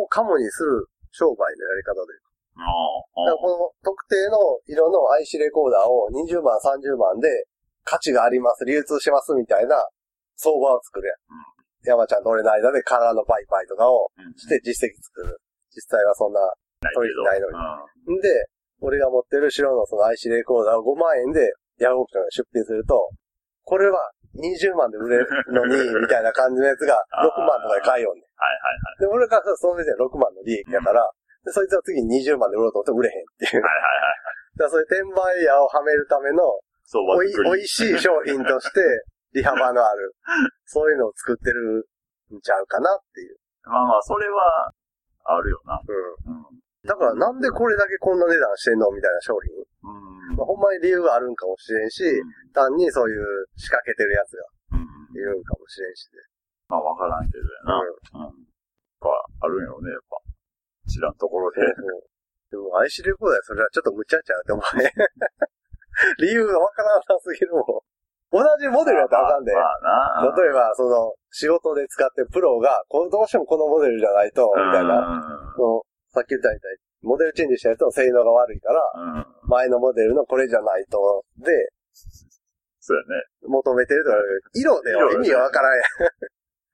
[0.09, 2.13] カモにする商売のやり方で。
[2.55, 7.29] だからこの特定の色の IC レコーダーを20万、30万で
[7.85, 9.77] 価値があります、流通しますみたいな
[10.37, 11.17] 相場を作るやん。
[11.85, 15.39] 山ちゃんと俺の間でカラーの売買とかをうんして実績作る。
[15.75, 16.41] 実際はそんな。
[16.95, 17.57] 取引ないのに
[18.15, 18.19] に。
[18.19, 18.29] んで、
[18.81, 23.11] 俺が持ってる白のその IC レコーダーを5万円でヤフオクションで出品すると、
[23.65, 28.25] これは20万で売れるのに、 みたいな感じのやつが6万とかで買いよんねん。
[28.37, 31.09] はいはいで、俺からその時点で6万の利益やから、
[31.45, 33.63] でそいつは次に20万で売ろうと思って売れへんっていう。
[33.63, 33.69] はい。
[33.69, 34.35] はいはいはい。
[34.57, 36.41] だからそういう転売屋をはめるための、
[36.85, 38.81] 相場おい、しい商品として、
[39.35, 40.15] 利幅のある、
[40.65, 41.89] そういうのを作ってる
[42.33, 43.37] んちゃうかなっていう。
[43.65, 44.71] まあまあ、それは、
[45.25, 45.81] あるよな。
[45.81, 46.37] うん。
[46.37, 46.45] うん。
[46.85, 49.57] だからなんでこれだけこんな値段してんのみたいな商品。
[49.57, 50.37] うん。
[50.37, 52.05] まあ、ほんまに理由があるんかもしれんし、
[52.53, 55.17] 単にそういう仕掛けてるやつがうん。
[55.17, 56.19] いるんかもしれんしで。
[56.69, 57.81] まあ、わからんけどやな。
[57.81, 58.23] うん。
[58.23, 58.33] やっ
[59.01, 59.09] ぱ、
[59.41, 60.24] あるんやろね、やっぱ。
[60.95, 61.61] 知らんところで。
[62.51, 64.93] でも IC レコーダーそれはちょっと無茶ちゃうって思うね。
[66.23, 67.65] 理由がわからなさすぎるもん。
[68.35, 69.55] 同じモデルやったらあかんで。
[69.55, 70.37] まあな。
[70.37, 75.23] 例えば、その、仕事で使ってるプロが、こうどうしてもこのモデルじゃないと、みたいな。
[75.23, 75.55] な。
[75.55, 79.27] そのさっき言ったみたいに、モデルチェンジしたやつの性能が悪いから、うん。
[79.49, 81.71] 前のモデルのこれじゃないと、で、
[82.81, 83.25] そうやね。
[83.47, 84.17] 求めてるとか、
[84.53, 85.85] 色では意味がわからんやん。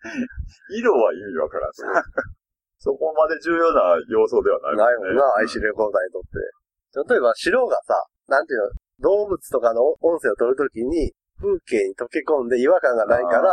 [0.76, 1.70] 色は意味わからん。
[2.80, 7.12] そこまで重要な要素ではないないもんな、IC レコーダーにとって。
[7.12, 7.92] 例えば、白がさ、
[8.26, 8.72] なんていうの、
[9.04, 13.52] 動物とかの音声を取るときに、風景に溶け込んで違和感がないから。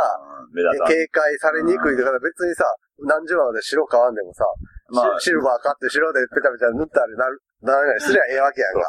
[0.87, 2.63] 警戒されにくいとか、別にさ、
[3.03, 4.43] 何十万で白買わんでもさ、
[4.89, 8.81] まあシシルバー買って白でペタペタ塗ったりなる、ならないすりゃええわけやんか。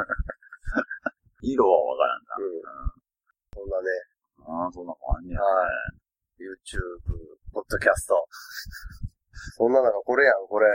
[1.44, 2.36] 色はわからんな。
[2.40, 2.62] うん。
[3.54, 3.88] そんなね、
[4.40, 5.44] ああ、そんなもんあんねやね。
[5.44, 6.00] はい
[6.40, 7.20] YouTube、
[7.52, 8.26] ポッドキャスト。
[9.56, 10.66] そんな中、これやん、これ。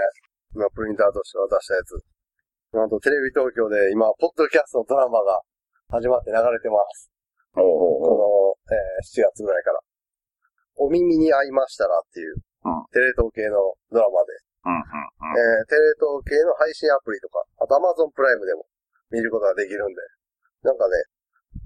[0.54, 2.00] 今、プリンターとして渡したやつ。
[2.74, 5.42] なんと、テレビ東京で今、ポッドキャストのドラマが
[5.90, 7.12] 始まって流れてます。
[7.56, 9.80] ほうほうこの、えー7月ぐらいから。
[10.76, 14.32] お耳に合いましたらっていう、うんテレ東系のドラマで、
[14.66, 18.66] うんうんえーテレ東系の配信アプリとか、あと Amazon プライムでも
[19.12, 20.02] 見ることができるんで、
[20.64, 20.96] なんかね、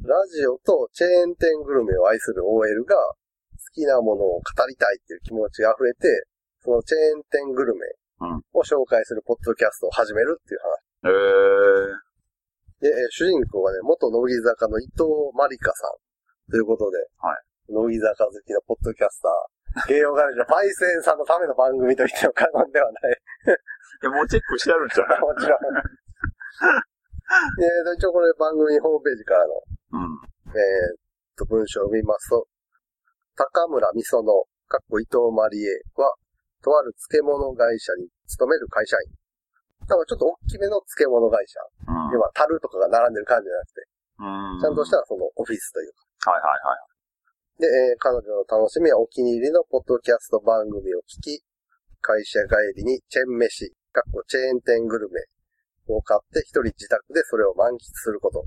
[0.06, 3.16] ラジオとチェーン店グルメを愛する OL が好
[3.74, 6.28] きなものを語りたいっていう気持ちが溢れて、
[6.64, 7.86] そのチェーン店グルメ
[8.54, 10.72] を紹介するポッドキャストを始めるっていう話。
[11.04, 11.12] うん。
[11.12, 11.94] へ
[12.84, 12.90] え。
[12.90, 15.04] で、えー主人公がね、元乃木坂の伊藤
[15.36, 17.38] まりかさんということで、はい
[17.72, 23.20] 乃木坂好きのポッドキャスター、芸能ガレージのパイセンさんのための番組と言っても過言ではない。
[24.02, 25.08] いや、もうチェックしてあるんちゃう？
[25.22, 25.60] もちろん。
[27.62, 29.54] え一応これ番組ホームページからの、
[29.94, 30.20] うん。
[30.50, 30.98] えーっ
[31.38, 32.48] と、文章を見ますと、
[33.36, 34.24] 高村美園、
[34.68, 36.16] かっこ伊藤マリエは、
[36.64, 39.12] とある漬物会社に勤める会社員。
[39.88, 41.60] だからちょっと大きめの漬物会社。
[41.88, 42.14] うん。
[42.14, 43.88] 要は、樽とかが並んでる感じじゃなくて、
[44.20, 44.62] うん。
[44.62, 46.32] ちゃんとしたそのオフィスというか。
[46.32, 46.90] はいはいはい。
[47.60, 51.44] で、えー彼女の楽しみはお気に入りのポッドキャスト番組を聞き、
[52.02, 55.20] 会社帰りにチェーン飯、かっこチェーン店グルメ
[55.88, 58.46] を買って一人自宅でそれを満喫すること。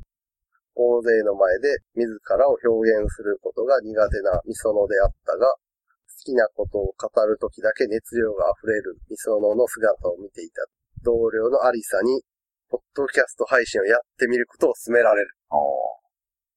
[0.75, 5.62] 大勢の前で自らを表現することが苦手なミソノであったが、好
[6.23, 10.63] きなことを語るときだけ熱量が溢れるミソノの姿を見ていた
[11.03, 12.23] 同僚のアリサに、
[12.71, 15.35] ポッドキャスト配信をやってみることを勧められる。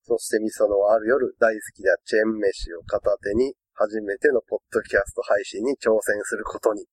[0.05, 6.85] そしてミソノはある夜大好きなチェーン飯を片手に初めてのポッドキャスト配信に挑戦することに。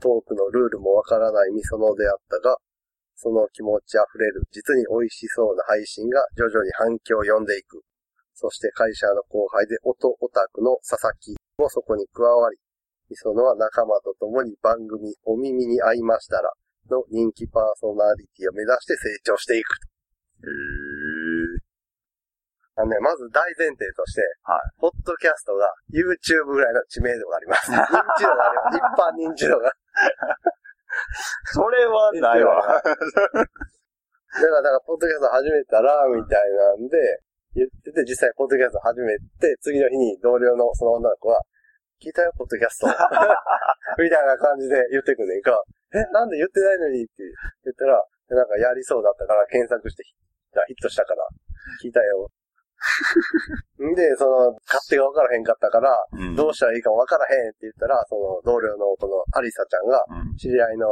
[0.00, 2.56] トークのルールもわからないミソノであったが、
[3.16, 7.82] その気持ち溢れる実に美味しそうな配信が徐々に反響を呼んでいく。
[8.34, 12.56] そして会社の後輩で音オタクの佐々木もそこに加わり、
[13.10, 16.52] ミソノは仲間と共に番組お耳に合いましたら
[16.88, 19.74] の人気パーソナリティを目指して成長していく。
[19.74, 21.58] へえ。
[22.78, 27.72] あのね、まず大前提として、はポッドキャストが YouTube ぐらいの知名度があります。
[27.74, 28.78] 認知度があります。
[28.78, 29.72] 一般認知度が。
[31.52, 32.62] それはないわ。
[32.78, 32.92] だか
[34.30, 37.20] ら、だから、ポッドキャスト始めたら、みたいなんで、
[37.58, 41.42] 言ってて、実際ポッドキャスト始めて、次の日に同僚のその女の子は、
[41.98, 42.86] 聞いたよ、ポッドキャスト。
[43.98, 45.58] みたいな感じで言ってくんねんか。
[45.92, 47.26] え、なんで言ってないのにって
[47.64, 47.98] 言ったら、
[48.30, 50.04] なんかやりそうだったから検索して
[50.68, 51.26] ヒットしたから、
[51.82, 52.30] 聞いたよ。
[53.82, 60.36] んで、その、勝手が分からへんかったから、うんどうしたらいいか分からへんって言ったら、その同僚のこのアリサちゃんが、うん。
[60.36, 60.86] 知り合いの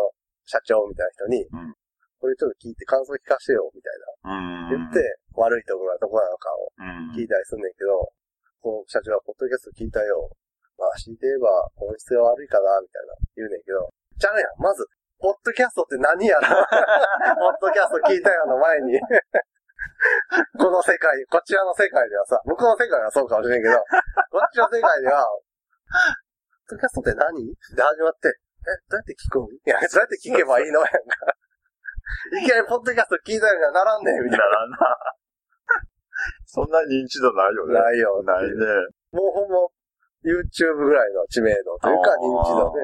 [0.44, 1.75] 社長みたいな人に、うん
[2.20, 4.72] これちょっと聞いて感想聞かせてよ、みたいな。
[4.72, 4.88] うん。
[4.88, 5.00] 言って、
[5.37, 7.16] 悪いところはどこなのかをうん。
[7.16, 8.12] 聞いたりすんねんけど、
[8.62, 10.31] その社長はポッドキャスト聞いたよ。
[10.76, 11.48] まあ、強いて言えば
[11.81, 14.85] 音質が悪いかな、みたいな言うねんけど、じゃあやん、まず、
[15.16, 19.00] ポッドキャストって何やろ ポッドキャスト聞いたよの前に、
[20.61, 23.76] この世界、こちらの世界ではさ、向こうの世界はそうかもしれんけど、
[24.31, 25.24] こっちの世界では、
[26.68, 27.40] ポッドキャストって何？
[27.40, 28.35] って始まって、え、
[28.90, 29.44] どうやって聞くん？
[29.55, 30.81] いや、どうやって聞けばいいの？
[30.81, 31.33] やんか。
[32.38, 34.76] いきなりポッドキャスト聞いたよならんねん、みたいならな。
[36.46, 37.74] そんな認知度ないよね。
[37.74, 37.82] な。
[37.82, 38.22] ないよ。
[38.22, 38.50] ないね。
[39.12, 39.58] もうほんま、
[40.24, 42.80] YouTube ぐらいの知名度というか認知度で、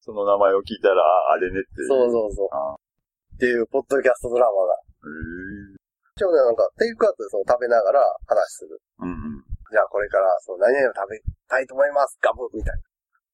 [0.00, 1.86] その名前を聞いたら、あれねって。
[1.88, 2.48] そうそうそう。
[2.52, 4.74] あっていう、ポッドキャストドラマが。
[4.74, 5.76] へ
[6.16, 8.80] 一応ね、なんか、テイクアウトでその食べながら話する。
[9.00, 9.44] ーうんうん。
[9.70, 12.18] じゃあこれから、その何々を食べたいと思います。
[12.22, 12.74] ガブみたい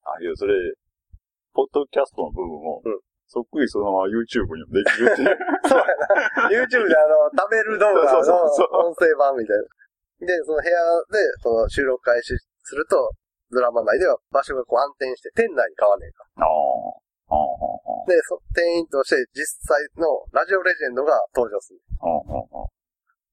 [0.03, 0.53] あ、いや、それ、
[1.53, 2.99] ポッドキャストの部分を、うん
[3.33, 5.33] そっくりそのまま YouTube にもできるっていう。
[5.33, 5.33] な。
[5.65, 6.53] そうやな。
[6.53, 8.21] YouTube であの、食べる動画の
[8.85, 9.65] 音声版みたいな。
[10.21, 10.77] で、その部屋
[11.09, 13.09] で、その収録開始すると、
[13.49, 16.25] ドラマ内では場所がこう暗転して店内に変わんねんか。
[16.37, 17.33] ああ。
[17.33, 18.05] ああ。
[18.05, 21.81] で、そ店員として実際のラジオレジェンドが登場する。
[22.01, 22.69] ああ。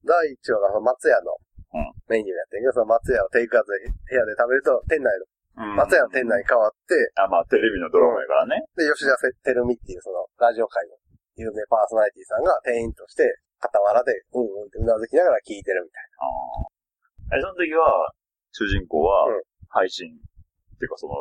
[0.01, 1.37] 第1話がその松屋の
[1.73, 8.63] うんメニューやってんけど、その松屋をテイクアウトで部屋で食べると、店内の、うん松屋の店内に変わって、あ、まあ、テレビのドラマやからね。
[8.75, 10.95] で、吉田てるみっていうその、ラジオ界の
[11.35, 13.27] 有名パーソナリティさんが店員として、
[13.61, 17.37] 傍らで、うんうんってうなずきながら聞いてるみたいああ。
[17.37, 18.09] え、その時は、
[18.51, 21.13] 主人公はうん、配信、っていうかその、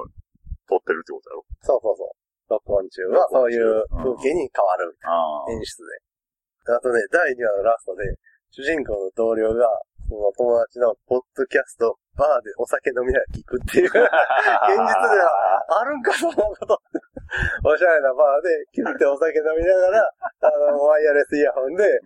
[0.67, 1.45] 撮ってるってことやろ？
[1.45, 1.67] な。
[1.67, 2.11] そうそうそう。
[2.51, 5.53] 録音中はそういう風景に変わるああ。
[5.53, 5.83] 演出
[6.67, 6.75] で。
[6.75, 8.05] あとね、第2話のラストで、
[8.51, 9.69] 主人公の同僚が、
[10.09, 16.77] その友達のポッドキャスト、バーでお酒飲みながら聞くっていう、 現実ではあるんか、そんなこと。
[17.65, 22.01] おしゃれなバーで、キュッてお酒飲みながら、あの、ワイヤレスイヤホンで、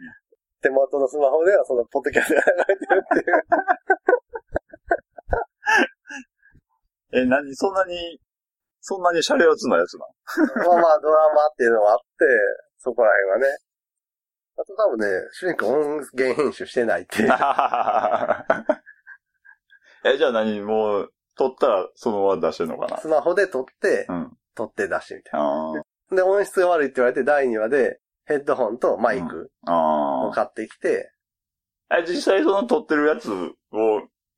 [0.62, 3.42] 手元のスマホではそのポッドキャストが流れてるっていう。
[7.24, 8.20] え、何そんなに、
[8.80, 10.06] そんなにシャレオツなやつな
[10.66, 12.04] まあまあ、ドラマっていうのはあって、
[12.78, 13.58] そこら辺はね。
[14.56, 17.28] あと多分ね、主人公音源編集してないっていう。
[20.04, 22.98] のえ、じゃあ何もう、撮ったらそのまま出してんのかな？
[22.98, 24.36] スマホで撮って、うん。
[24.54, 25.72] 撮って出してみたいあ
[26.10, 26.16] な。
[26.16, 31.10] で、音質が悪いって言われて、第2話で、ヘッドホンとマイクを買ってきて、
[31.88, 31.98] あ。
[31.98, 33.54] え、実際その撮ってるやつを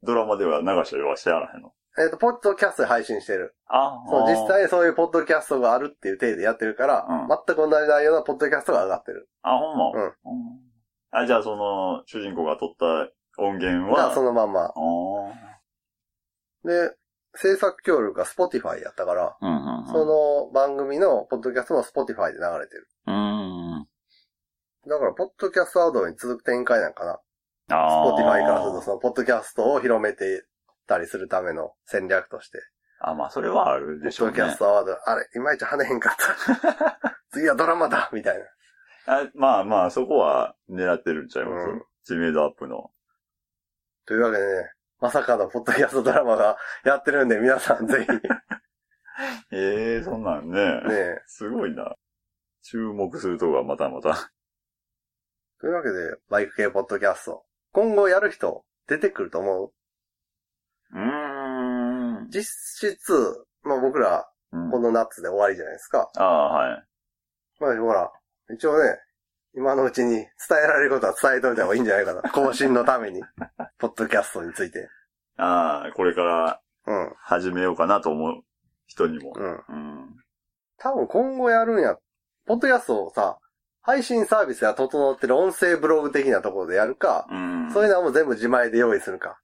[0.03, 1.73] ドラマでは流したりはしてやらへんの？
[1.99, 3.55] えっ、と、ポッドキャストで配信してる。
[3.69, 9.29] あそう、実際にそういうポッドキャストがあるっていう体でやってるから、うん全く同じ内容のポッドキャストが上がってる。
[9.43, 9.91] あ、ほんま？
[9.91, 10.13] うん
[11.11, 14.65] あ、じゃあその、主人公が撮った音源は、がそのまま。
[14.65, 14.73] あ
[16.67, 16.95] で、
[17.35, 19.47] 制作協力が Spotify やったから、あ。
[19.47, 19.87] うんうんうん。
[19.89, 22.89] その番組のポッドキャストも Spotify で流れてる。
[23.07, 23.87] うん。
[24.89, 27.77] だから、ポッドキャストアドに続く展開なんかな。
[27.77, 28.13] ああ。
[28.13, 30.45] Spotify からすると、その、ポッドキャストを広めて
[30.87, 32.59] たりするための戦略として。
[33.01, 34.35] あ、まあ、それはあるポでしょうね。
[34.35, 37.17] ッドキャストアワード、あれ、いまいち跳ねへんかった。
[37.31, 38.45] 次はドラマだみたいな。
[39.09, 42.93] あまあまあ、そこは狙ってるんちゃいます、うん知名度アップの。
[44.07, 48.21] というわけでね、まさかのポッドキャストドラマがやってるんで、皆さんぜひ、ね
[49.53, 50.83] ええそんなんね。
[50.91, 51.23] え。
[51.27, 51.97] すごいな。
[52.63, 54.31] 注目するとこがまたまた。
[55.61, 57.45] というわけで、バイク系ポッドキャスト。
[57.73, 59.73] 今後やる人、出てくると思う？
[60.93, 62.29] うーん。
[62.31, 62.45] 実
[62.91, 66.11] 質、まあ僕ら、うんこの夏で終わりじゃないですか。
[66.17, 66.85] ああ、はい。
[67.61, 68.11] まあほら、
[68.55, 68.99] 一応ね、
[69.57, 70.27] 今のうちに伝
[70.65, 72.23] えられることは伝えといた方がいいんじゃないかな。
[72.31, 73.23] 更新のために。
[73.79, 74.89] ポッドキャストについて。
[75.39, 77.15] ああ、これからうん。
[77.19, 78.43] 始めようかなと思う
[78.87, 79.33] 人にも。
[79.35, 79.53] うん。
[79.53, 80.17] うん。
[80.79, 81.97] 多分今後やるんや。
[82.45, 83.39] ポッドキャストをさ、
[83.81, 87.71] 配信サービスが整ってる音声ブログ的なところでやるか、うん。
[87.73, 89.41] そういうのはもう全部自前で用意するか。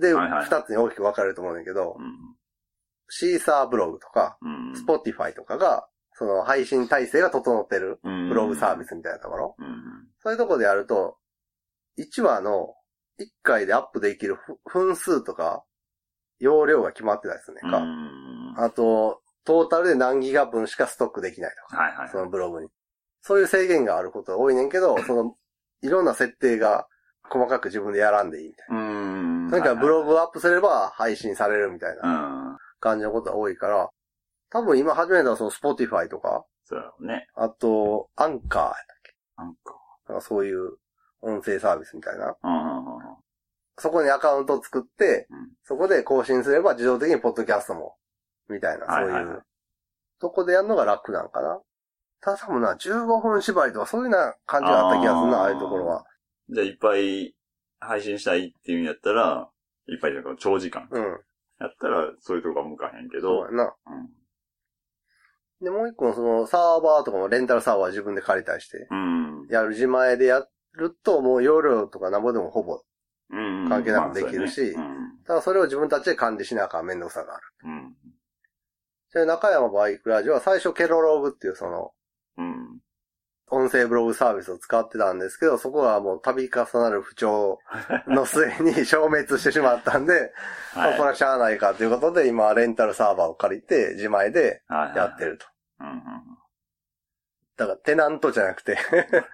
[0.00, 2.36] で、二、はいはいつに大きく分かれると思うんだけど、うん。
[3.08, 4.76] Seesaa ブログとか、うん。
[4.76, 9.56] Spotify とかが、その配信体制が整ってるうんブログサービスみたいなところ。
[9.58, 10.08] うん。
[10.18, 11.16] そういうところでやると、
[11.98, 12.74] 1話の
[13.20, 15.64] 1回でアップできるふ分数とか、
[16.40, 17.78] 容量が決まってたりするねんか。
[17.78, 18.54] うん。
[18.56, 21.82] あと、トータルで何ギガ分しかストックできないとか。
[21.82, 22.08] はいはい。
[22.08, 22.68] そのブログに。
[23.22, 25.36] そういう制限があることが多いねんけど、その、
[25.82, 26.86] いろんな設定が
[27.30, 28.80] 細かく自分でやらんでいいみたいな。
[28.80, 29.50] うん。
[29.50, 32.08] とにかくブログをアップすれば配信されるみたいな。
[32.08, 32.58] うん。
[32.80, 33.90] 感じのことが多いから、
[34.50, 37.26] 多分今始めたのはその Spotify とか、そうやろうね。
[37.34, 38.74] あと、アンカ
[39.36, 39.74] なんか。
[40.08, 40.76] ー、なんかそういう
[41.22, 42.36] 音声サービスみたいな。
[42.42, 43.02] うんうんうんうん。
[43.78, 47.96] そこにアカウントを作って、うんそこで更新すれば自動的にポッドキャストも、
[48.48, 49.38] みたいな、そういう、はいはい
[50.20, 51.60] こでやるのが楽なんかな。
[52.20, 56.04] ただ多分な、15分縛りとかそういうな感じがあった気がするな、あーああいうところは。
[56.48, 57.34] じゃあいっぱい
[57.78, 59.48] 配信したいっていうんやったら、
[59.86, 61.02] いっぱいなんか長時間うん。
[61.60, 63.74] やったらそういうとこは向かへんけどそうや、な。
[63.86, 64.08] うん
[65.60, 69.46] で、もう一個のそのサーバーとかもレンタルサーバー自分で借りたりして、うん。
[69.50, 72.82] やる自前でやるともう容量とかなんぼでもほぼ。
[73.30, 73.68] うん。
[73.68, 74.86] 関係なくできるしまあ
[75.26, 79.26] ただそれを自分たちで管理しなあかんめんどくさがある。
[79.26, 81.92] 中山バイクラジオは最初ケロログっていうその、
[82.36, 82.78] うん。
[83.50, 83.62] うん。
[83.64, 87.58] 音声ブログサービスを使ってたんですけど、そこがもう度重なる不調
[88.06, 90.32] の末に 消滅してしまったんで、
[90.74, 94.96] まあこれはしゃあないかということで、今レンタルサーバーを借りて自前ではい。
[94.96, 95.46] やってると。
[97.56, 98.78] だからテナントじゃなくて、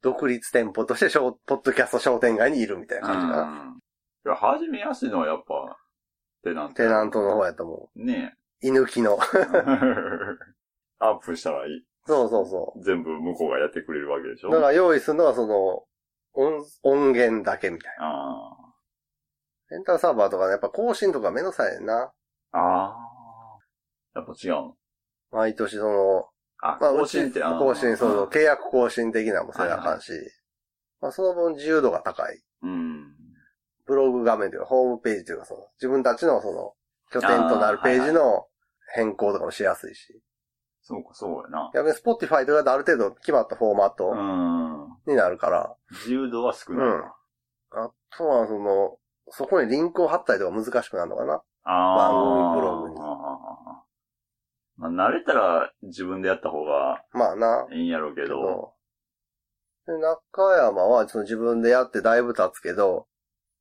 [0.00, 3.42] 独立店舗としてショーポッドキャスト商店街にいるみたいな感じかな。
[3.42, 3.78] うん。
[4.26, 5.76] いや、始めやすいのはやっぱ、
[6.42, 6.74] テナント。
[6.74, 8.66] テナントの方やと思ねう。
[8.66, 9.18] 居抜きの。
[9.34, 9.38] え。
[11.00, 11.84] アップしたらいい。
[12.06, 14.48] そうそうそ全部向こうがやってくれるわけでしう。
[14.48, 14.50] ょ？
[14.50, 15.84] だから用意するのはその、
[16.34, 18.06] 音音源だけみたいな。
[18.06, 18.56] あ
[19.70, 22.12] レンタルサーバーとかね、やっぱ更新とかめんどくさいねんな。
[22.52, 22.58] あ。
[22.58, 23.58] ああ。
[24.14, 24.76] やっぱ違うの？
[25.32, 26.28] 毎年その、
[26.62, 30.12] あ、まあ、更新って、更新、そうそう、契約更新的なのもせなあかんし、
[31.00, 32.40] まあ、その分自由度が高い。
[32.62, 33.14] うん。
[33.86, 36.72] ブログ画面というか、ホームページというか、その、自分たちのその、
[37.10, 38.46] 拠点となるページの
[38.94, 40.22] 変更とかもしやすいし。
[40.86, 41.70] そうか、そうやな。
[41.74, 45.12] 逆に Spotify とかだとある程度決まったフォーマットうん。
[45.12, 46.76] になるから、自由度は少う。
[46.76, 47.14] なんいな。
[47.72, 48.98] あとは、その、
[49.30, 51.42] そこにリンクを貼ったりとか難しくなるのかな。
[51.64, 52.12] ああ。
[52.12, 52.96] 番組ブログに
[54.76, 57.66] まあ、慣れたら自分でやった方がまあな。
[57.72, 58.74] いいんやろうけど。
[59.86, 63.06] けど、で中山はその自分でやってだいぶ経つけど、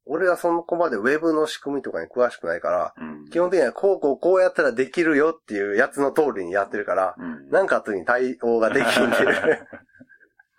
[0.05, 3.29] 俺はそのこまでウェブの仕組みとかに詳しくないから、うん。
[3.29, 7.49] 基本的にはこうこうこうやったらできるよっていうやつの通りにやってるから、うん。
[7.49, 9.67] なんか後に対応ができんでる。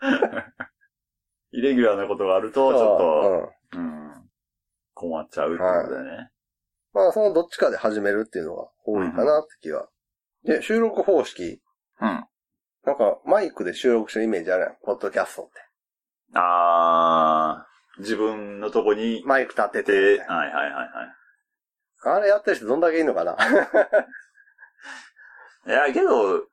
[1.53, 3.87] イレギュラーなことがあると、ちょっと、うん。
[3.87, 4.31] うん。
[4.95, 6.31] 困っちゃうってことだよね。
[6.93, 9.89] まあそのどっちかで始めるっていうのが多いかなって気は。
[10.45, 11.61] で、収録方式
[12.01, 12.27] うん。
[12.85, 14.77] なんかマイクで収録してるイメージあるやん。
[14.85, 15.53] ポッドキャストって。
[16.35, 20.91] あー、自分のとこに、マイク立ててはいはいはいはい。
[22.05, 22.15] な。
[22.17, 23.37] あれやってる人どんだけいいのかな？
[25.67, 26.47] いや、けど、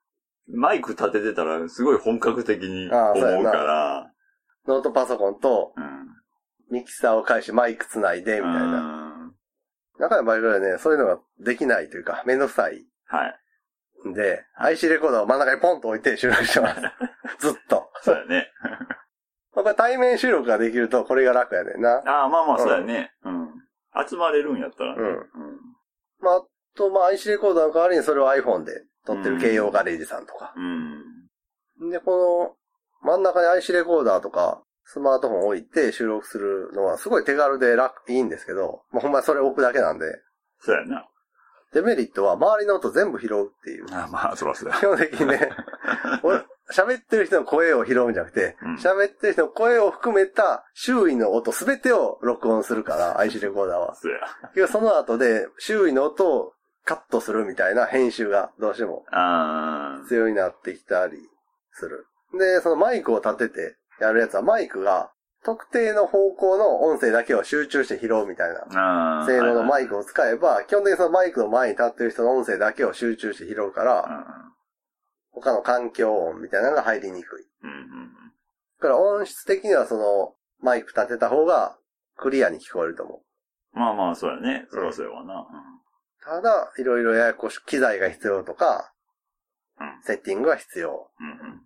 [0.47, 4.11] マイク立ててたら、すごい本格的に思うから、
[4.67, 6.07] ノートパソコンとうん。
[6.69, 8.61] ミキサーを返しマイクつないでみたいな。
[8.95, 9.01] うん
[9.99, 13.27] 中山バイクはね、そういうのができないというか、めんどくさいは
[14.05, 14.09] い。
[14.09, 16.81] んで、IC レコーダーを真ん中にポンと置いて収録してます。
[17.39, 17.91] ずっと。
[18.01, 18.51] そうやね。
[19.53, 22.01] これ対面収録ができると、これが楽やねんな。
[22.05, 23.11] ああ、まあまあ、うんそうやね。
[23.23, 23.49] うん。
[24.07, 25.01] 集まれるんやったらね。
[25.01, 25.25] うん
[26.21, 26.43] まあ、あ
[26.75, 28.71] と、まあ IC レコーダーの代わりにそれを iPhone で
[29.05, 30.53] 撮ってる慶応ガレージさんとか。
[30.55, 31.01] うん。
[31.81, 31.89] うん。
[31.89, 32.55] で、こ
[33.03, 40.05] の、真ん中に IC レコーダーとか、スマートフォン置いて収録するのはすごい手軽で楽、いいんですけど、まあほんまにそれ置くだけなんで、
[40.59, 41.07] そうやな。
[41.73, 43.85] デメリットは周りの音全部拾うっていう。
[43.91, 44.75] あまあ、そらそうや。
[44.75, 45.49] 基本的にね、
[46.23, 53.95] 俺、 喋ってる人の声を拾うんじゃなくてうん、喋、ってる人の声を含めた周囲の音すべてを録音するから、IC レコーダーは。
[54.67, 56.53] そその後で周囲の音を
[56.83, 61.17] カットするみたいな編集がどうしてもあ必要になってきたり
[61.73, 62.07] する。
[62.37, 65.11] で、そのマイクを立ててやるやつはマイクが
[65.43, 69.25] 特定の方向の音声だけを集中して拾うみたいな。
[69.25, 69.89] 性能のマイク。
[69.89, 74.50] クを使えば、基本的にそのマイクの前に立ってる人の音声だけを集中して拾うから、
[75.31, 77.45] 他の環境音みたいなのが入りにくい。
[77.63, 77.69] うん。
[77.69, 78.13] うん。
[78.79, 81.77] だから音質的にはそのマイク立てた方が
[82.17, 83.15] クリアに聞こえると思
[83.73, 83.77] う。
[83.77, 84.67] まあまあ、そうやね。
[84.69, 85.45] そらそうやわな。
[86.23, 88.93] ただ、いろいろややこしく機材が必要とか、
[89.79, 91.09] うんセッティングが必要。
[91.19, 91.29] うん。
[91.29, 91.61] うん。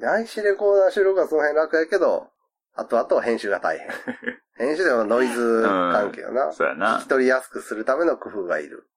[0.00, 2.28] で IC レコーダー収録はその辺楽やけど、
[2.74, 3.88] あとあとは編集が大変。
[4.68, 6.52] 編集でもノイズ関係よな。
[6.52, 7.08] そうやな聞き。
[7.08, 8.88] 取りやすくするための工夫がいる。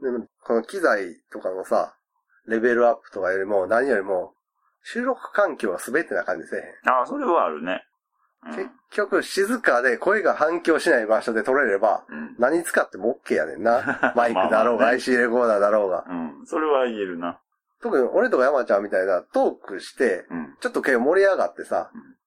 [0.00, 1.96] でも、この機材とかのさ、
[2.48, 4.34] レベルアップとかよりも何よりも、
[4.82, 6.94] 収録環境が全てな感じせえへん。
[6.94, 7.84] ああ、それはあるね。
[8.46, 12.36] うん結局、静かで声が反響しない場所で撮れれば、うん。
[12.38, 14.12] 何使っても OK やねんな。
[14.16, 16.04] マイクだろうが、IC レコーダーだろうが。
[16.08, 16.46] うん。
[16.46, 17.40] それは言えるな。
[17.82, 20.56] 特に俺とか山ちゃんみたいなトークして、うん。
[20.60, 22.18] ちょっと結構盛り上がってさ、うん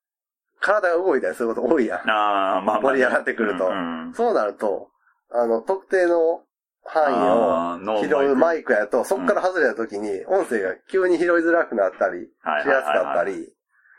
[0.63, 2.09] 体が動いたりすること多いやん。
[2.09, 2.97] ああ、まあまあね。
[2.97, 4.13] 盛り上がってくるとうんうん。
[4.13, 4.89] そうなると、
[5.31, 6.43] あの、特定の
[6.83, 13.53] 範囲を拾うマイクやと、そっから外れた時に音声が急に拾いづらくなったりはいしやすかったり、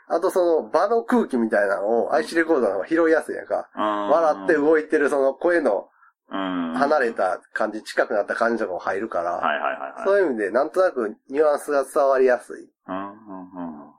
[0.07, 3.69] あとその場の空気みたいなのを IC レコーダーの方が拾いやすいやんか。
[3.75, 5.87] 笑って動いてるその声の
[6.29, 6.73] うん。
[6.73, 10.03] 離れた感じ、近くなった感じとかも入るから。
[10.03, 12.69] そういう意味でなんとなくニュアンスが伝わりやすい。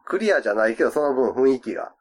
[0.04, 1.92] クリアじゃないけど、その分雰囲気が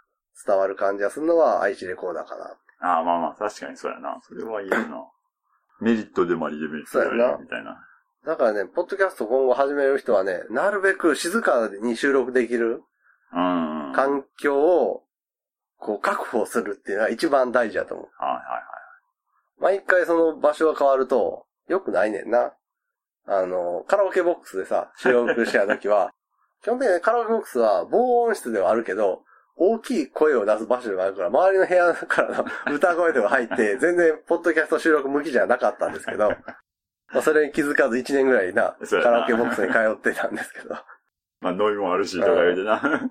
[0.46, 2.58] 伝わる感じがするのは IC レコーダーかな。
[2.80, 4.20] ああ、まあまあ、確かにそうやな。
[4.22, 4.78] それはいいな。
[5.84, 7.78] メリットでもありデメリットでもありみたいな。
[8.26, 12.82] だからね、ポッドキャスト今後始める人はね、なるべく静かに収録できる
[13.32, 15.04] 環境を、
[15.78, 18.08] こう、確保するっていうのが一番大事だと思う。
[18.18, 18.74] はい
[19.60, 22.54] 毎回その場所が変わると、良くないねんな。
[23.26, 26.12] あの、カラオケボックスでさ、収録してた時は、
[26.64, 29.24] 基本的にカラオケボックスは防音室ではあるけど、
[29.56, 32.46] 大きい声を出す場所でもあるから、周りの部屋からの
[32.76, 40.76] 歌声とか入って、全然ポッドキャスト収録向きじゃなかったんですけど、まあそれに気づかず1年ぐらいな、カラオケボックスに通ってたんですけど。
[41.42, 43.10] まあ、ノイもあるし、とか言うてな。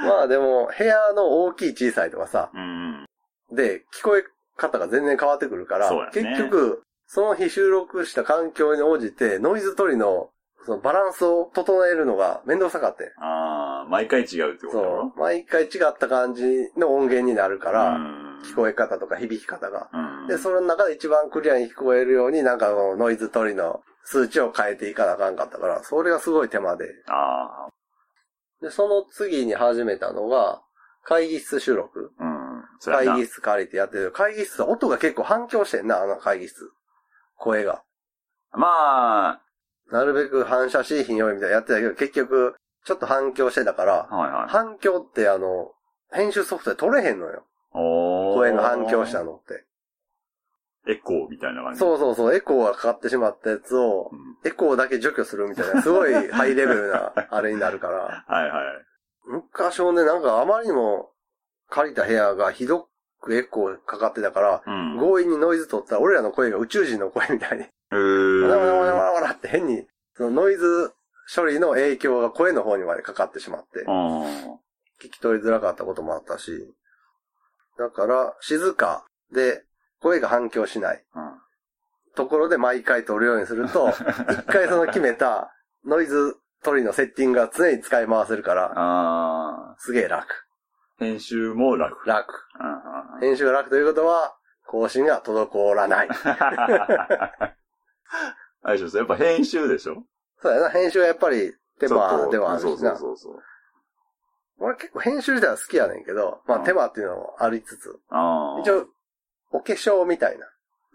[0.00, 3.06] まあでも、部屋の大きい小さいとかさ、うん。
[3.52, 4.24] で、聞こえ
[4.56, 10.30] 方が全然変わってくるから、ね結局、その日収録した環境に応じて、ノイズ取りの、
[10.64, 15.12] そのバランスを整えるのがめんどくさかったよああ、毎回違うってことだろ？
[15.14, 15.18] そう。
[15.20, 16.42] 毎回違った感じ
[16.76, 19.88] の音源になるから、うん聞こえ方とか響き方が。
[19.92, 20.28] うん。
[20.28, 26.86] で、その中で一番クリアに聞こえるように、なんかノイズ取りの数値を変えていかなあかんかったから、それがすごい手間で。
[27.08, 27.68] あ
[28.62, 30.62] で、その次に始めたのが、
[31.02, 32.12] 会議室収録。
[32.20, 32.64] あ、うん。
[32.94, 34.12] 会議室借りてやってる。
[34.12, 36.70] 会議室は音が結構反響してんな、あの会議室。
[37.38, 37.82] 声が。
[38.52, 39.40] ま
[39.90, 42.54] なるべく反射しひんようにみたいなやってたけど、結局、
[42.88, 44.48] ちょっと反響してたからあ、、はいはい。
[44.48, 45.72] 反響ってあの、
[46.10, 47.44] 編集ソフトで取れへんのよ。
[47.72, 49.64] 声の反響したのって。
[50.90, 51.80] エコーみたいな感じ。
[51.80, 54.48] そうそうそう、エコーがかかってしまったやつをう、ん。
[54.48, 58.24] エコーだけ除去するみたいな、 すごいハイレベルな、あれになるから。
[58.26, 58.84] はいはい。
[59.26, 61.10] 昔もね、なんかあまりにも
[61.68, 62.88] 借りた部屋がひど
[63.20, 64.98] くエコーかかってたから、うん。
[64.98, 67.96] 強引にノイズ取ったら俺らの声が宇宙人の声みたいに、え
[68.48, 68.96] わらわらわらー。
[68.96, 70.90] わらわらって変に、そのノイズ
[71.34, 73.90] 処理の影響が声の方にまでかかってしまって、うん。
[75.00, 76.74] 聞き取りづらかったこともあったし、
[77.78, 79.64] だから、静かで
[80.00, 81.40] 声が反響しないうん
[82.16, 83.90] ところで毎回撮るようにすると、
[84.30, 85.54] 一回その決めた
[85.84, 90.26] ノイズ取りのセッティングが常に使い回せるから、あすげえ楽。
[91.00, 91.04] ー。
[91.04, 92.08] 編集も楽。
[92.08, 92.34] 楽。
[93.20, 94.34] 編集が楽ということは、
[94.66, 96.08] 更新が滞らない。
[98.62, 100.02] あれでしょ、やっぱ編集でしょ？
[100.40, 102.98] そうやな、編集はやっぱり手間ではあるしなそうそう。
[102.98, 103.42] そうそう。
[104.60, 108.86] 俺結構編集自体は好きやねんけど、まあうん手間っていうのもありつつ、一応、
[109.52, 110.38] お化粧みたい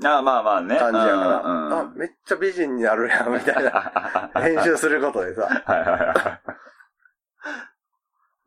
[0.01, 0.75] あーまあまあね。
[0.75, 4.31] な感じやから、うんうんあ、めっちゃ美人になるやん、みたいな。
[4.41, 5.43] 編集することでさ。
[5.43, 6.41] はいはいは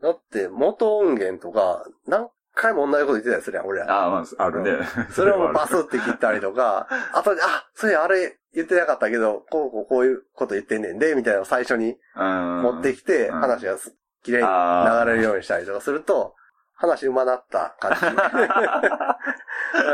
[0.01, 0.03] い。
[0.03, 3.93] だって、元音源とか、何回も同じこと言ってたりするやん、俺ら。
[3.93, 4.79] ああ、まあ、あるね。
[5.13, 16.35] それをバスって切ったりとか、 あとで、あ、そうや、あれ言ってなかったけど、こうこうこういうこと言ってんねんで、みたいなのを最初に持持ってきて、うん話がす綺麗に流れるようにしたりとかすると、
[16.75, 17.93] 話上手なった感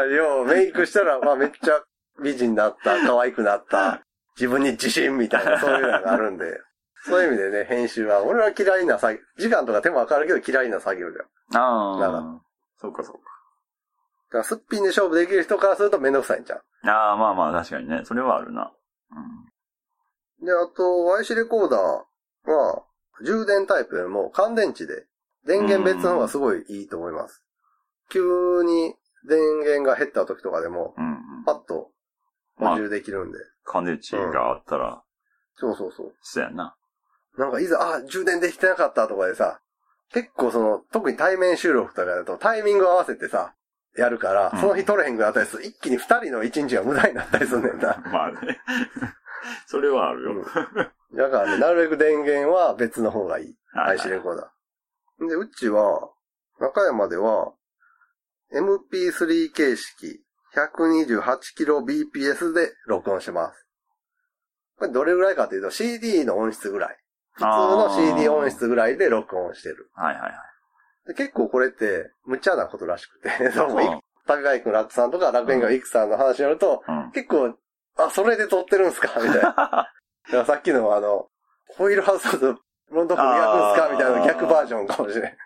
[0.09, 0.17] じ。
[0.17, 1.83] よう、メイクしたら、まあめっちゃ
[2.23, 4.03] 美人になった、可愛くなった、
[4.37, 6.61] 自分に自信みたいな、そういうのがあるんで、
[7.05, 11.13] そういう意味でね、編集は、俺は嫌いな作業、時間とか手もわかるけど嫌いな作業。
[11.13, 12.52] だあなあ。
[12.83, 13.21] そうかそう
[14.33, 16.59] からすっぴんで勝負できる人からするとめんどくさいんじゃん。
[16.59, 16.65] か。
[16.85, 18.01] ああ、まあまあ、確かにね。
[18.05, 18.73] それはあるな。
[20.41, 20.47] うん。
[20.47, 22.83] で、あと、IC レコーダーは、
[23.25, 25.07] 充電タイプよりも乾電池で、
[25.47, 27.43] 電源別の方がすごいいいと思います。
[28.11, 28.95] 急に
[29.29, 31.45] 電源が減った時とかでも、うんうん。
[31.45, 31.91] パッと
[32.57, 33.39] 補充できるんで。
[33.65, 35.03] 乾電池があったら、
[35.57, 36.15] そうそうそう。
[36.23, 36.75] そうやな。
[37.39, 39.61] なんかいざ、あ、充電できてなかったとかでさ、
[40.13, 43.55] 結構その、特に対面収録とかだとタイミング合わせてさ、
[43.97, 45.67] やるから、うんその日取れへんくなったりする。
[45.67, 48.03] 一気に二人の一日が無駄になったりすんねんな。
[48.13, 48.61] まあね。
[49.67, 50.33] それはあるよ。
[50.33, 50.45] うん
[51.15, 53.59] だからね、なるべく電源は別の方がいい。
[53.75, 55.29] はい IC レコーダー。
[55.29, 56.11] で、うちは、
[56.59, 57.53] 中山では、
[58.55, 60.23] MP3 形式
[60.55, 63.67] 128kbps で録音してます。
[64.77, 67.02] これどれぐらいかというと CD の音質ぐらい。
[67.35, 69.91] 普通の CD 音質ぐらいで録音してる。
[69.95, 70.33] はいはいはい。
[71.09, 77.11] で結構これって無茶なことらしくて、 どうも、うん高井くん楽さんとか楽園がイクさんの話によると、うん。
[77.11, 77.57] 結構、
[77.99, 79.19] あ、それで撮ってるんすか？
[79.21, 79.43] みたい
[80.31, 80.45] な。
[80.47, 81.29] さっきのあの、
[81.77, 82.57] ホイールハウスと
[82.93, 83.89] ロンドン磨くんすか？
[83.91, 85.37] みたいな逆バージョンかもしれん。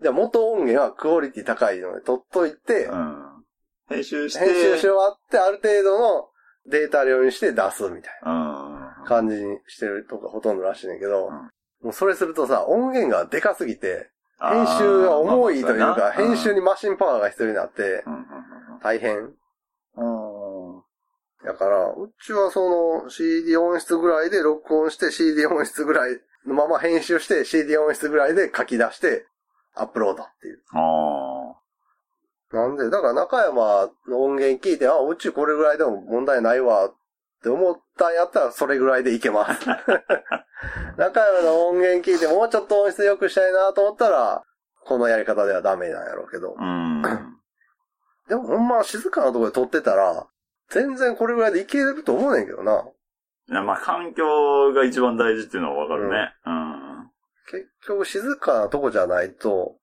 [0.00, 3.44] じゃあ元音源はクオリティ高いので撮っといて、うん。
[3.90, 6.30] 編集して、編集し終わってある程度の
[6.64, 8.73] データ量にして出すみたいうん。
[9.04, 11.50] な感じにしてるとかほとんどらしいねんけど、うん
[11.84, 16.56] もうそれするとさ、音源がでかすぎて、編集が重いというか、編集に。
[16.56, 18.04] にマシンパワーが必要になって
[18.82, 19.30] 大変。
[21.44, 29.26] だから、うちはその CD 音質ぐらいで録音して CD 音質ぐらいのまま編集して CD 音質ぐらいで書き出して
[29.74, 30.62] アップロードっていう。
[30.72, 31.54] あ
[32.50, 36.94] なんで、だから中山の音源聞いて、あ、うちこれぐらいでも問題ないわっ
[37.44, 39.66] て思ったんやったらそれぐらいでいけます。
[40.96, 44.42] 中山の音源聞いてもうちょっと音質良くしたいなと思ったら、
[44.86, 46.56] このやり方ではダメなんやろうけど。
[46.58, 46.62] あ。
[46.62, 47.02] うん。
[48.28, 50.26] でもほんま静かなところで撮ってたら、
[50.70, 52.84] 全然これぐらいでいけると思うねんけどな。
[53.50, 56.34] いや、まあ、環境が一番大事っていうのはわかるね。
[56.46, 57.10] うん。
[57.50, 59.76] 結局静かなとこじゃないと、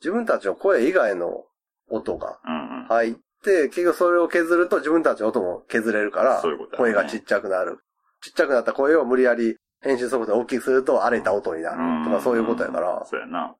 [0.00, 1.44] 自分たちの声以外の
[1.88, 2.86] 音がうんうん。
[2.88, 7.78] 入って、結局それを削ると自分たちの音も削れるから、ね声がちっちゃくなる。
[8.22, 12.04] ちっちゃくなった声を無理やり編集速度で大きくすると荒れた音になる。
[12.04, 13.04] とかそういうことやから。
[13.04, 13.54] そうやな。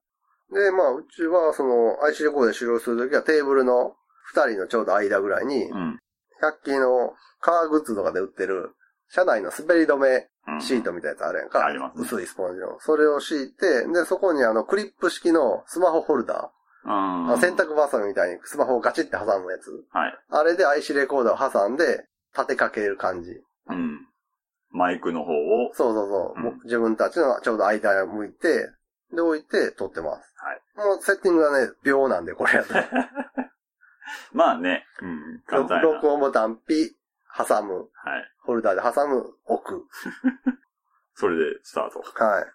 [0.52, 5.98] で、まあ、うちはその IC レコードで収録するときはテーブルの二人のちょうど間ぐらいに、うん。
[6.42, 8.74] 100均のカーグッズとかで売ってる、
[9.08, 11.64] 車内の滑り止めうんシートみたいなやつあるやんか。
[11.64, 12.78] ありますね薄いスポンジの。
[12.80, 16.48] それを敷いて、で、そこにあの、クリップ式のスマホホルダー。
[16.84, 16.92] うん。
[16.92, 19.84] あの洗濯バサミみたいにスマホをガチって挟むやつ。
[19.92, 20.18] はい。
[20.30, 22.06] あれで IC レコーダーを挟んで、
[22.36, 23.30] 立てかける感じ。
[23.68, 24.06] うん。
[24.70, 26.38] マイクの方を、そうそうそう。
[26.38, 28.70] うんもう自分たちのちょうど間を向いて、
[29.14, 30.34] で置いて撮ってます。
[30.36, 30.88] はい。
[30.88, 32.74] もうセッティングがね、秒なんで、これやと。
[34.32, 34.84] まあね。
[35.00, 35.42] うん。
[35.46, 35.80] 簡単。
[35.80, 36.96] 録音ボタンピ、
[37.36, 37.88] 挟む。
[37.94, 38.32] はい。
[38.42, 39.86] ホルダーで挟む、置く。
[41.14, 42.02] それでスタート。
[42.24, 42.46] は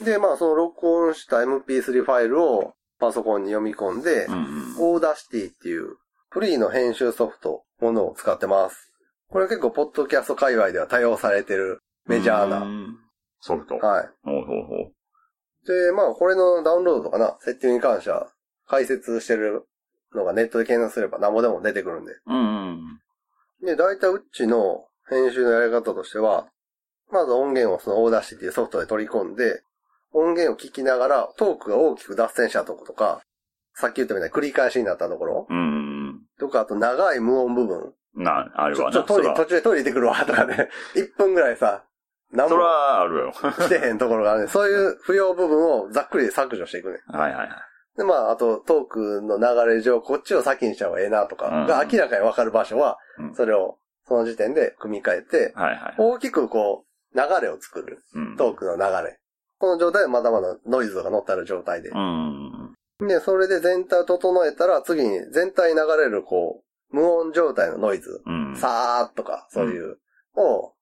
[0.00, 0.04] い。
[0.04, 4.94] で、まあ、その録音した MP3 ファイルをパソコンに読み込んで、うんうん。
[4.94, 5.96] Audacity っていう
[6.30, 8.92] フリーの編集ソフト、ものを使ってます。
[9.30, 12.58] これ結構、ポッドキャスト界隈では多用されてるメジャーな。
[12.60, 12.98] うん
[13.40, 13.76] ソフト。
[13.76, 14.08] はい。
[14.24, 15.66] ほうほうほう。
[15.66, 18.32] で、まあ、これのダウンロードとかな、設定に関しては、
[18.66, 19.64] 解説してる
[20.14, 22.12] のがネットで検索すれば何もでも出てくるんで。
[22.26, 23.00] うんうん。
[23.64, 26.48] で、大体うちの編集のやり方としては、
[27.10, 29.62] まず音源をその Audacity っていうソフトで取り込んで、
[30.12, 33.20] 音源を聞きながらトークが大きく脱線したとことか、
[33.74, 35.60] さっき言ったみたいに繰り返しになったところ、うんう
[36.10, 38.24] んとか、あと長い無音部分、うん。
[38.24, 38.94] な、あるちょ、わな。
[38.94, 41.84] ちょ、トイレ、途中でトイレ行ってくるわ、とかね、 1分ぐらいさ、
[42.32, 43.32] 何そもら、あるよ。
[43.32, 44.46] してへんところがあるね。
[44.52, 46.98] そういう不要部分をざっくり削除していくね。
[47.08, 47.48] はいはいはい。
[47.96, 55.94] で、まあ、あと、トークの流れ上、こっちを先にした方がええなとか、うんが明らかにわかる場所は、うんそれを、その時点で組み替えて、はいはい。
[55.98, 57.98] 大きくこう、流れを作る。
[58.14, 58.36] うん。
[58.36, 59.17] トークの流れ。
[59.58, 61.94] この状態でまだまだノイズが乗ってある状態でう。
[61.94, 62.74] ん。
[63.00, 68.22] で、それで全体を整えたら、次に全体に流れる、こう、無音状態のノイズ。
[68.24, 68.56] うん。
[68.56, 69.98] さーっとか、そういう、
[70.36, 70.72] を、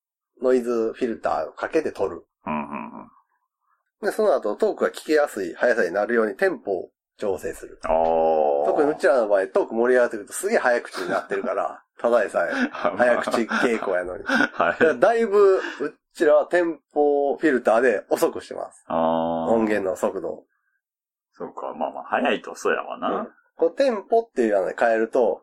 [0.43, 2.25] ノイズフィルターをかけて撮る。
[2.47, 2.63] うんうんう
[3.05, 3.09] ん。
[4.03, 7.79] で、その後、トークが聞きやすい速さになるようにテンポを調整する。
[7.83, 14.25] 特にうちらの場合、トーク盛り上がってくるとすげえ早口になってるから、ただでさえ、早口傾向やのに。
[14.25, 14.75] だはい。
[14.75, 15.61] からだいぶ、う
[16.15, 18.85] ちらはテンポフィルターで遅くしてます。
[18.89, 20.45] 音源の速度を。
[21.33, 23.29] そうか、まあまあ、早いとそうやわな。
[23.57, 25.43] こう、テンポっていうので変えると、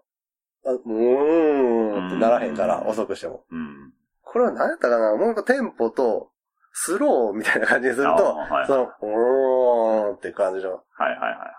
[0.65, 3.43] あうーんってならへんから、うん遅くしても。
[3.51, 3.91] うん。
[4.21, 5.15] これは何やったかな？
[5.17, 6.29] もう一個テンポと、
[6.71, 11.51] スローみたいな感じにすると、はいその、うーんって感じの、はいはいは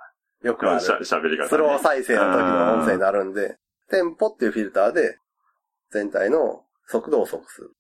[0.43, 0.47] い。
[0.47, 0.91] よくあるし。
[0.91, 1.49] ゃ喋り方ね。
[1.49, 3.59] スロー再生の時の音声になるんで、
[3.91, 5.19] テンポっていうフィルターで、
[5.93, 7.71] 全体の速度を遅くする。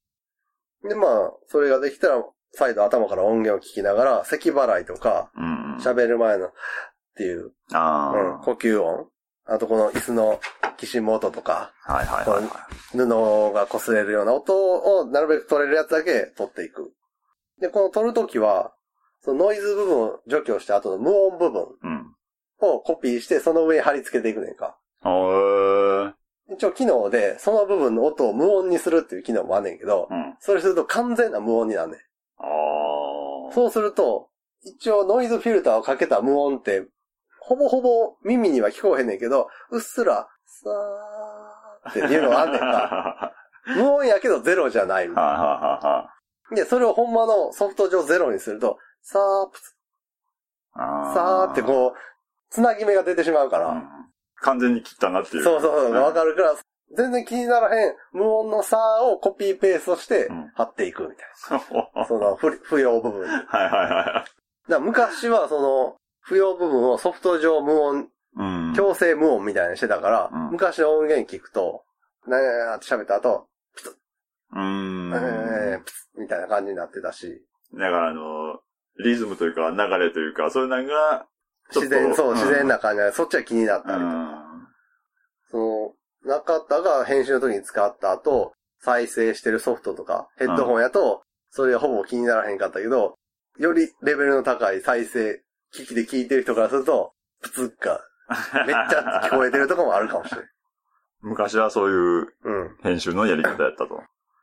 [0.88, 5.76] で、まあ、それができたら、再度頭から音源を聞きながら、咳払いとか、うん。
[5.78, 6.52] 喋る前の、っ
[7.16, 9.08] ていう、あうん、呼吸音。
[9.46, 10.40] あとこの椅子の
[10.76, 11.94] きしむ音とか、あ。
[11.94, 12.96] はいはいはいはい。
[12.96, 13.06] 布
[13.52, 14.54] が擦れるような音
[15.00, 16.92] をなるべく取れるやつだけ取っていく。
[17.60, 18.72] で、この取るときは、
[19.20, 22.14] そのノイズ部分を除去して後の無音部分うん。
[22.60, 24.78] をコピーしてその上に貼り付けていくねんか。
[26.52, 30.34] 一応機能でその部分の音を無音にするっていう機能もあんねんけど、うん。
[30.40, 32.00] それすると完全な無音になんねん。
[32.38, 32.44] あ
[33.50, 33.52] あ。
[33.52, 34.28] そうすると、
[34.62, 36.86] 一応ノイズフィルターをかけた無音って、
[37.40, 42.66] ほぼほぼ耳には聞こえへんねんけど、うっすら、さーっていうのがあんねんか。
[42.66, 43.32] は
[43.76, 46.10] 無音やけどゼロじゃないみたいな。
[46.50, 49.76] で、それをほんまのソフト上ゼロにすると、さープス、
[50.74, 51.12] あ。
[51.14, 51.94] さーってこう、
[52.50, 53.93] つなぎ目が出てしまうから、うん
[54.44, 55.42] 完全に切ったなっていう。
[55.42, 56.54] そうそうそう、んわかるから、
[56.96, 62.00] 全然気にならへん無音のさーをコピーペーストしてうん貼っていくみたいな。
[62.00, 63.26] は その不不要部分に。
[63.26, 64.24] だかいはいは
[64.68, 68.08] ら昔はその、不要部分をソフト上無音、い。
[68.36, 68.72] うん。
[68.74, 71.84] 強制無音みたいにしてたから、うん昔の音源聞くと、
[72.26, 73.48] なになにって喋った後、
[74.52, 75.12] うーん。
[75.14, 77.42] えー、プツッみたいな感じになってたし、
[77.72, 78.60] だからあの、
[79.02, 81.26] リズムというか流れというか、そういうのが、
[81.72, 84.04] 自然、そう、ん自然な感じで、そっちは気になったりとか。
[84.04, 84.68] うん。
[85.50, 85.94] その、
[86.24, 93.16] 中田が編集の時に使った後、再生してるソフトとか、ヘッドホンやと、それがほぼ気にならへんかったけど、
[93.58, 95.40] よりレベルの高い再生、
[95.70, 98.00] 機器で聞いてる人からすると、プツッが
[98.66, 100.46] めっちゃ聞こえてるとこもあるかもしれない。
[101.22, 102.76] 昔はそういううん。
[102.82, 104.02] 編集のやり方やったと。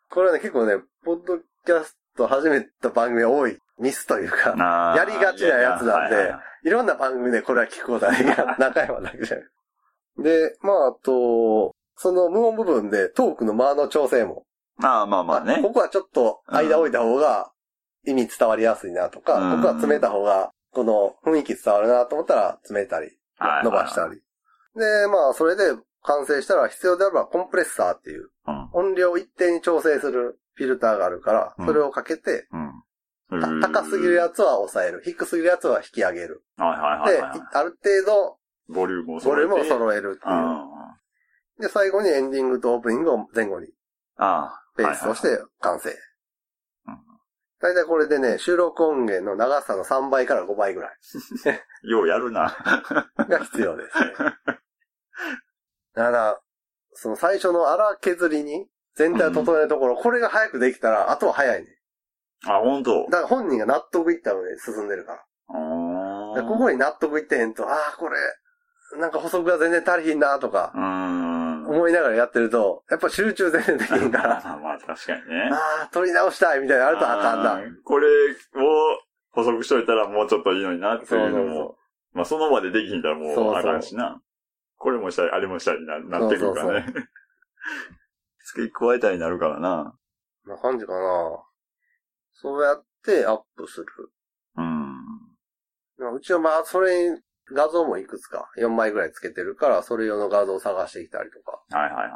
[0.09, 4.55] これはね、結構ね、ポッドキャスト始めた番組が多いミスというか、
[4.97, 8.23] やりがちなやつなんでいろんな番組でこれは聞くことない。
[8.59, 9.45] 中山だけじゃない。
[10.23, 14.45] で、まあ、あと、その無音部分でトークの間の調整も。
[14.77, 15.59] まあまあまあね。
[15.61, 17.51] ここはちょっと間置いた方が
[18.05, 24.21] 意味伝わりやすいなとか、うんここは詰めた方がこの雰囲気伝わるなと思ったら詰めたり、はい伸ばしたり。
[24.75, 28.69] で、まあ、それで完成したら必要であればコンプレッサーっていううん。
[28.73, 32.47] 音量を一定に調整するフィルターがあるからう、んそれをかけて、
[33.39, 35.01] 高すぎるやつは抑える。
[35.05, 36.43] 低すぎるやつは引き上げる。
[36.57, 37.41] はいはいで、はいはい。
[37.53, 40.33] ある程度、ボリュームをボリュームを揃えるっていう。
[40.33, 40.65] あ
[41.59, 43.67] で、最後にエンディングとオープニングを前後に
[44.17, 44.57] あ。
[44.75, 46.97] ペースとして完成うん。
[47.61, 50.91] 大体これでね、収録音源の長さの3倍から5倍ぐらい
[51.89, 52.55] ようやるな。
[53.17, 54.13] が必要ですね。
[55.93, 56.41] だから、
[56.93, 61.80] その最初の荒削りに全体を整えるところ、これが早くできたら、あとは早いね。
[62.47, 63.05] あ、本当。
[63.05, 65.25] だから本人が納得いった上で進んでるから。
[65.53, 68.17] あでここに納得いってへんと、ああ、これ、
[68.99, 70.71] なんか補足が全然足りひんなとか。
[70.73, 75.49] 思いながらやってると、やっぱ集中全然できんから、 まあまあ確かにね。
[75.51, 77.61] ああ、取り直したいみたいなのあるとあかんな。
[77.83, 78.33] これを
[79.31, 81.77] 補足しといたらもうちょっといいのになってそういうのも、そ
[82.13, 84.21] まあその場でできひんだらもそうそううあかんしな。
[84.77, 86.85] これもしたい、あれもしたいにななってくるからね。
[88.45, 89.95] 付 け加えたいになるからな。
[90.45, 90.49] う。
[90.49, 91.43] な感じかな。
[92.41, 93.85] そうやってアップする。
[94.57, 94.95] うん。
[95.97, 97.19] まあうちはまあ、それに
[97.53, 101.61] 画像もいくつか、4枚ぐらいつけてるから、それ用の画像を探してきたりとか。
[101.77, 102.11] はいはいはい。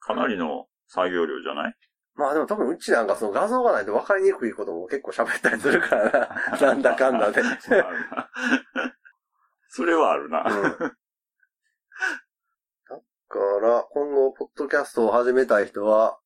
[0.00, 1.74] かなりの作業量じゃない？
[2.14, 6.58] まあでも特にうちなんかその画像がないと分かりにくいことも結構喋ったりするからな。
[6.60, 7.40] なんだかんだで。
[9.68, 10.44] それはあるな。
[10.46, 10.52] う
[10.88, 10.96] ん
[13.30, 16.18] だから、今後、ポッドキャストを始めたい人は、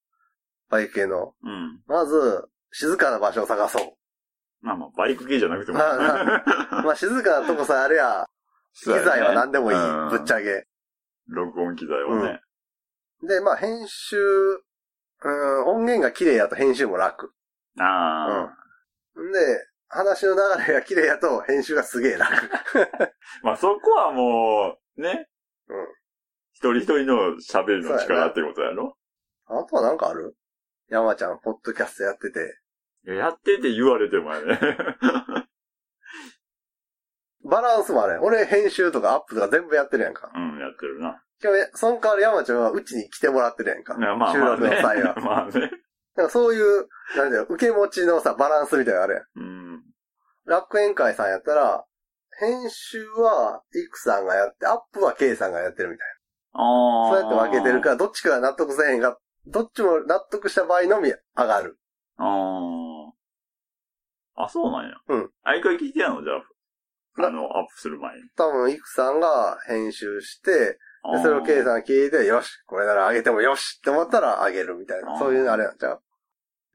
[0.69, 1.81] バイク系の、うん。
[1.87, 3.93] まず、静かな場所を探そう。
[4.61, 5.79] まあまあ、バイク系じゃなくても。
[5.79, 5.85] ま
[6.81, 8.27] あ まあ、静かなとこさえあれや、
[8.75, 9.79] 機材は何でもいい。
[10.11, 10.67] ぶっちゃゃけ。
[11.29, 12.41] 録音機材はね。
[13.23, 17.33] で、まあ、編集、うん、音源が綺麗やと編集も楽。
[17.79, 18.53] あ
[19.17, 22.33] あ、んで、話の流れが綺麗やと編集がすげえ楽。
[23.43, 25.29] まあそこはもう、ね。
[25.69, 25.87] うん
[26.53, 28.97] 一人一人の喋りの力ってことやろ？
[29.45, 30.35] あとはなんかある？
[30.89, 32.59] 山ちゃん、ポッドキャストやってて。
[33.07, 34.59] いややってて言われてもやね。
[37.45, 38.19] バランスもあれ。
[38.19, 40.33] 俺編集とかアップとか全部やってるやんか。
[40.35, 41.23] うん、やってるな。
[41.43, 43.97] 今日、その代わり山ちゃんはうちに来てもらってるやんか。
[43.99, 44.67] いやまあ収まあね。
[44.67, 45.15] 録の際は。
[45.23, 45.71] まあね。
[46.17, 49.25] なんかそういう、なんだよ、受け持ちのさ、バランスみたいなのあるやん。
[49.37, 49.83] うん。
[50.47, 51.85] 楽園会さんやったら、
[52.39, 56.09] 編集は、イクさんがやって、アップはケイさんがやってるみたい
[56.55, 57.11] ああ。
[57.11, 57.17] な。
[57.17, 61.79] そうやって分けてるから、どっちかが納得せえへんが、どっちも納得した場合のみ上がる。
[62.19, 63.13] あ
[64.37, 64.45] あ。
[64.45, 64.97] あ、そうなんや。
[65.09, 65.31] うん。
[65.45, 67.21] あ、一回聞いてやんのじゃあ。
[67.23, 68.23] なあの、アップする前に。
[68.37, 70.79] 多分、イクさんが編集して、
[71.13, 75.19] でそれをケイさんが聞いて、よし、これなら上げてもよしって思ったら上げるみたいな。
[75.19, 76.03] そういうあれなんちゃう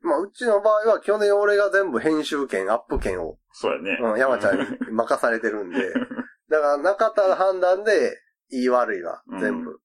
[0.01, 3.97] まあ、うちの場合は、去年俺が全部編集権、アップ権を、そうやね。
[4.01, 5.93] うん、山ちゃんに任されてるんで、
[6.49, 8.17] だから中田の判断で、
[8.49, 9.79] 言い悪いは、全部。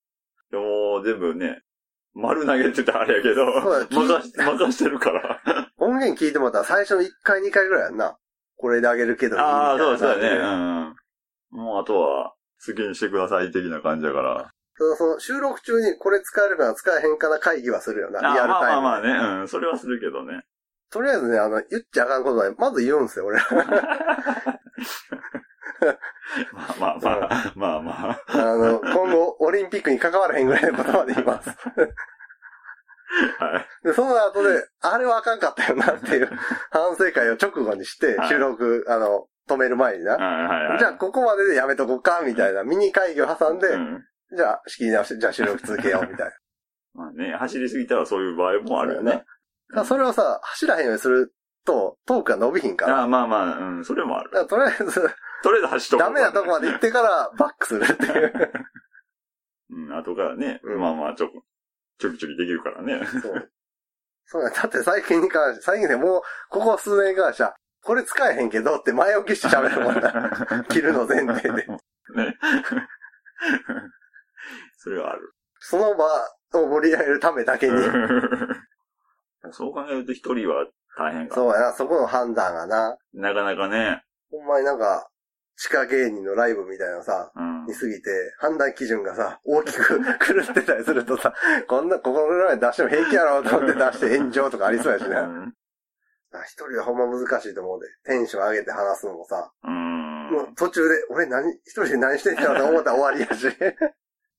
[0.49, 1.61] でも、全部ね、
[2.17, 3.45] 丸投げって言ったらあれやけど、
[3.91, 5.39] 任し、任してるから。
[5.77, 8.17] 音源聞いてもらったら最初の1回2回ぐらいやんな。
[8.57, 10.29] これであげるけどああ、そうそうやね。
[10.39, 10.95] うん。
[11.51, 12.33] もうあとは、
[12.65, 14.51] 好きにしてください的な感じだから。
[14.77, 18.19] ただその収録中にこれ使えるかな使えへんかな会議はするよな。
[18.19, 18.81] リアルあまあタイムで。
[18.81, 19.01] まあまあ
[19.35, 19.47] ね、うん。
[19.47, 20.41] それはするけどね。
[20.89, 23.39] とりあえずね、あの、言っちゃあかんことは、まず言うんすよ、俺。
[26.53, 28.21] まあまあまあ、まあまあ。
[28.27, 31.49] あの、今後、オリンピックに関わらへんぐらいのことまで言います。
[31.49, 31.55] は
[33.83, 33.87] い。
[33.87, 36.29] で、その後で、あれはあかんかったよなっていう
[36.71, 40.13] 反省会を直後にしては、い収録、あの、止める前にな。
[40.13, 40.79] はいはいはい。
[40.79, 44.03] じゃあ、ここまででやめとこうか、みたいなミニ会議を挟んで、うん。
[44.35, 46.31] じゃあ、仕切り直して、じゃあ収録続けよう、みたい
[46.93, 49.23] まあね、走りすぎたらそういう場合もあるよね。
[49.69, 49.83] な。
[49.83, 52.99] だそれをさ、走らへんようにすると、トークが伸びひんから。
[52.99, 54.47] ああまあまあ、うん、それもある。
[54.47, 55.01] とりあえず、
[55.43, 58.51] とりあえず走っとこうダメなとこまで行ってからバックするっていう。
[59.69, 61.29] うん、後からね、うんまあまあ、ちょ、
[61.99, 63.05] ちょきちょきできるからね。
[63.21, 63.51] そう。
[64.25, 70.63] そうだ、だって最近に関して、最近ね、もう、ここ数年に関しては、これ使えへんけどって前置きして喋るもんな。
[70.69, 71.51] 切るの前提で。
[71.51, 71.57] ね。
[74.77, 75.33] それはある。
[75.59, 76.05] その場
[76.61, 77.77] を盛り上げるためだけに。
[79.51, 80.67] そう考えると一人は
[80.97, 81.35] 大変か。
[81.35, 82.97] そうやな、そこの判断がな。
[83.13, 84.03] なかなかね。
[84.31, 85.09] ほんまになんか、
[85.57, 87.65] 地下芸人のライブみたいなのさ、うん。
[87.65, 91.33] に過ぎて、判断基準がさ、大きく 狂ってたりするとさ、
[91.67, 95.15] こんな、ここぐらい出しても平気やろうと思って出して炎上とかありそうやしね。
[95.15, 95.53] うん
[96.33, 97.87] あ一人はほんま難しいと思うで。
[98.03, 100.29] テンション上げて話すのもさ、うん。
[100.29, 103.47] もう途中で、俺何、一人で何してんだろうと思ったら終わりやし。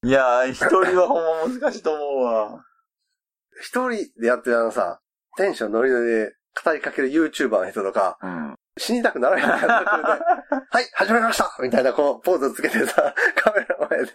[0.04, 2.64] いやー、一人はほんま難しいと思うわ。
[3.62, 5.00] 一人でやってるあのさ、
[5.38, 8.54] テンションノリノリで語りかける YouTuber の人とか、うん。
[8.76, 14.12] 死にたくならへんから途中で、 はい、始めましたみたいなこう、ポーズつけてさ、 カメラ前で。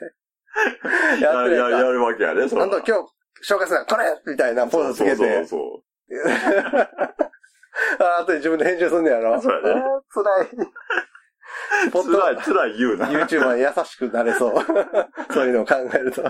[1.25, 2.55] やってるや、ややるわけやね、そつ。
[2.55, 5.15] なんと今日、紹介するのはこれみたいなポーズつけて。
[5.15, 5.83] そうそうそう
[8.03, 9.41] ああとで自分で編集すんねやろ。
[9.41, 10.47] そうやね辛い。
[11.91, 13.07] 辛い、辛い言うな。
[13.07, 14.53] YouTuber に優しくなれそう。
[15.33, 16.21] そういうのを考えると。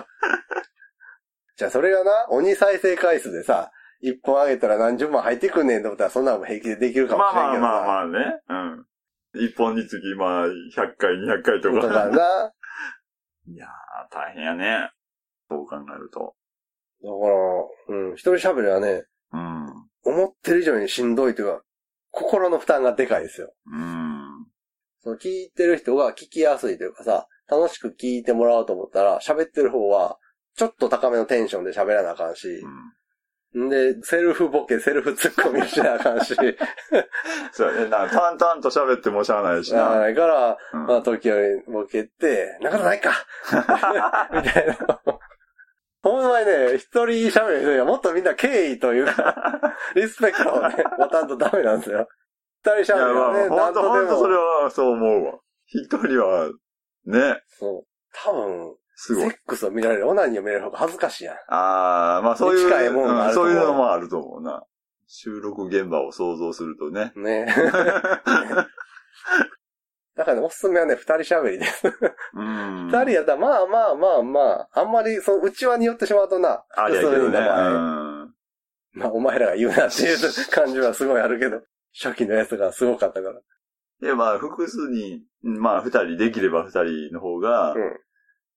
[1.58, 8.42] じゃあそれがな、鬼再生回数でさ、一本上げたら何十万入ってくんねんと思ったらそんなのも平気でできるかもまあしれんけどまあまあまあね。
[8.50, 8.86] うん。
[9.36, 10.52] 一本につき、まあ、100
[10.98, 12.10] 回、200回とかか。
[12.10, 12.52] な。
[13.48, 13.70] いやー、
[14.12, 14.92] 大変やね。
[15.50, 16.36] そう考えると。
[17.02, 19.04] だから、うん、一人喋りはね、
[19.34, 19.66] うん。
[20.06, 21.64] 思ってる以上にしんどいというか、
[22.12, 23.54] 心の負担がでかいですよ。
[23.66, 24.46] うん。
[25.02, 30.18] その聞いてる人が聞きやすいというかさ、楽しく聞いてもらおうと思ったら、喋ってる方は、
[30.56, 32.94] ちょっと高めのテンションで喋らなあかんしう、ん。
[33.58, 36.36] んで、セルフボケ、セルフツッコミしなあかんし、
[37.52, 37.90] そうやね。
[37.90, 40.00] な淡々と喋ってもしゃあないしなあな。
[40.02, 44.76] ないから、うんまあ、時折ボケて、なかなかないか みたいな。
[46.04, 49.62] ほんまにね、一人喋る人にはもっとみんな敬意というか、
[49.96, 52.10] リスペクトをね、持たんとダメなんですよ。
[52.66, 54.42] 二人喋るはね、ほと、なんんとでほんとそれも。
[54.64, 55.40] はそう思うわ。
[55.68, 56.50] 一人は、
[57.06, 57.84] ね、そう。
[58.14, 59.38] 多分、すごいセッ。
[59.46, 61.36] クスを見られる、オナニーを見られる方が恥ずかしいやん。
[61.50, 64.64] ああ、まあそういう、近いもんがあると思ううんそういうのもあると思うな。
[65.08, 67.12] 収録現場を想像するとね。
[67.16, 67.46] ね。
[70.16, 71.88] だからね、おすすめはね、二人喋りです。
[71.88, 72.88] うん。
[72.88, 74.42] 二人やったら、まあまあまあま
[74.72, 78.34] あ、あんまり、その、内輪によってしまうとな、ありやけうん
[78.94, 80.18] まあ、お前らが言うなっていう
[80.52, 81.62] 感じはすごいあるけど、
[82.00, 83.42] 初期のやつがすごかったから。
[84.02, 88.00] で、まあ、複数に、まあ、二人、できれば二人の方がう、ん。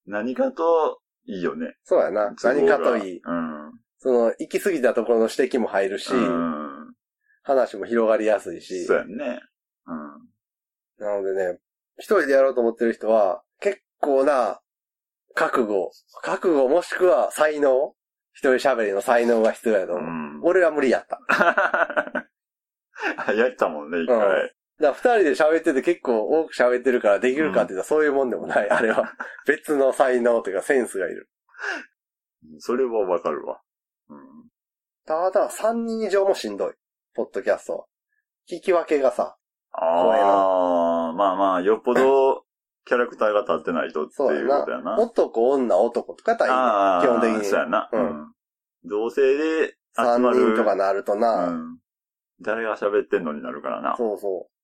[0.07, 1.75] 何かといいよね。
[1.85, 2.35] そうやな。
[2.43, 3.21] 何かといい。
[3.25, 3.73] うん。
[3.99, 6.95] その、行き過ぎたところの指摘も入るし、うん。
[7.43, 8.85] 話も広がりやすいし。
[8.85, 9.41] そうやんね。
[9.87, 11.05] うん。
[11.05, 11.59] なのでね、
[11.99, 14.61] 一人でやろうと思ってる人は、結構な、
[15.35, 15.91] 覚悟、
[16.23, 17.95] 覚悟もしくは才能
[18.33, 20.05] 一人喋りの才能が必要やと思う。
[20.05, 20.41] うん。
[20.43, 21.21] 俺は無理やった。
[23.27, 24.56] あやったもんね、一うん回。
[24.81, 28.71] だから二人で喋ってて結構多く喋ってるからできるかって言ったらそういうもんでもない。
[28.71, 29.13] あれは。
[29.47, 31.31] 別の才能というかセンスがいる。
[32.59, 33.61] それはわかるわ。
[34.09, 34.19] うん。
[35.07, 36.75] ただ、三人以上もしんどい。
[37.15, 37.85] ポッドキャストは。
[38.51, 39.37] 聞き分けがさ、
[39.73, 42.45] ああ、まあまあ、よっぽど、
[42.87, 44.97] キャラクターが立ってないとっていうことやな。
[44.97, 47.09] 男、女、男とかやったらいいね。
[47.09, 47.45] 基本的に。
[47.45, 47.89] そうやな。
[47.93, 48.33] ううんん。
[48.85, 50.53] 同性で集三まる。
[50.55, 51.79] 人とかなるとな、うん。
[52.41, 53.97] 誰が喋ってんのになるからな。
[53.97, 54.56] そうそう。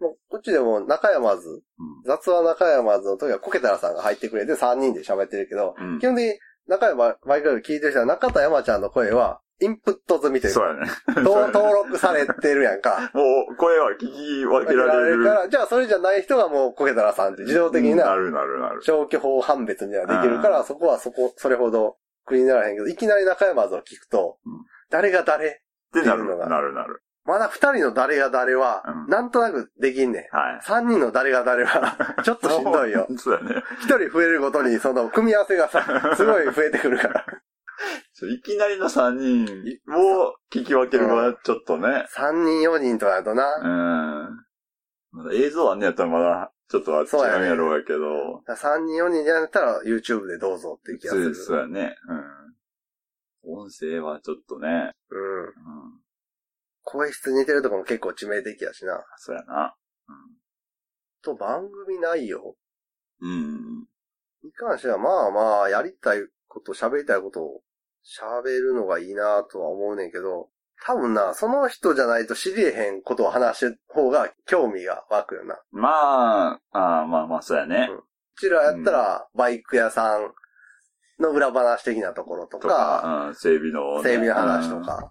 [0.00, 1.62] もうこっちでも中山津、うん
[2.06, 10.90] 雑話中山津の時はコケタラさんが入ってくれて3人で喋ってるけど、うん基本的に中山毎回聞いてる人は中田山ちゃんの声はインプット済みというか、そうやね。
[11.22, 13.10] 登登録されてるやんか。
[13.14, 15.24] もう、声は聞き分けられる。
[15.24, 18.82] から、じゃあそれじゃない人がもうコケタラさんって自動的にな、なるなるなる。
[18.82, 24.52] 消去法判別みたいなのできるから、そこはそこ、それほど苦にならへんけど、いきなり中山津を聞くと、うん
[24.90, 25.48] 誰が誰？
[25.48, 25.52] っ
[25.92, 27.02] てなるのがなるなる。
[27.24, 30.36] まだ二人の誰が誰は、うんなんとなくできんねん。
[30.36, 30.60] はい。
[30.62, 33.06] 三人の誰が誰は、 ちょっとしんどいよ。
[33.16, 33.62] そうやね。
[33.80, 35.82] 一人増えるごとに、その、組み合わせがさ、
[36.16, 37.26] すごい増えてくるから。
[38.22, 42.06] いきなりの3人を聞き分けるのはちょっとね。
[42.08, 43.58] 三人、四人となるとうな。
[44.28, 44.44] ん。
[45.12, 48.42] まだ映像あんねやったらまだちょっとは違そうやろうやけど。
[48.56, 51.34] 三人、四人でやったら YouTube でどうぞっていう気がする。
[51.34, 51.96] そうそうやね。
[53.44, 53.60] うん。
[53.60, 54.92] 音声はちょっとね。
[55.10, 55.42] うん。
[55.42, 56.03] うん。
[56.84, 59.04] 声質似てるとかも結構致命的やしな。
[59.16, 59.74] そうやな。
[61.22, 62.54] と、番組内容？
[63.20, 63.86] うん。
[64.42, 67.62] に関しては、まあまあ、やりたいこと、喋りたいことを
[68.04, 70.50] 喋るのがいいなとは思うねんけど、
[70.84, 75.58] 多分な、その人じゃないと知りえへんことを話してる方が興味が湧くよな。
[75.70, 77.88] まあ、あーまあまあ、そうやね。
[77.90, 78.04] う
[78.38, 80.34] ちらやったら、バイク屋さん
[81.18, 84.10] の裏話的なところととか、か、うん、整備の、ね。
[84.10, 84.84] 整備の話とうん。
[84.84, 85.10] か、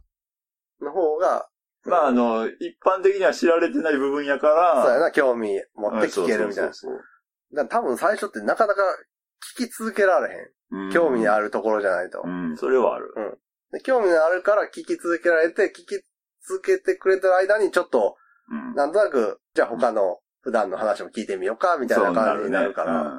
[0.82, 1.48] の方が、
[1.86, 6.68] まあ、あの、一般的には知られてない部分やから、そうやな、興味持って聞けるみたいな。
[6.68, 7.02] うんそうそう
[7.56, 8.82] だから多分最初ってなかなか
[9.58, 10.92] 聞き続けられへん。
[10.92, 11.46] そう興味ある。
[11.46, 12.24] るところじゃないと。
[12.26, 13.14] うん、それはある。
[13.72, 16.04] で興味のあるから聞き続けられて、聞き
[16.48, 18.16] 続けてくれてる間にちょっと、
[18.50, 18.76] うん。
[18.76, 23.14] なんとなく、じゃあ他の普段の話も聞いてみようか、みたいな感じになるから、そう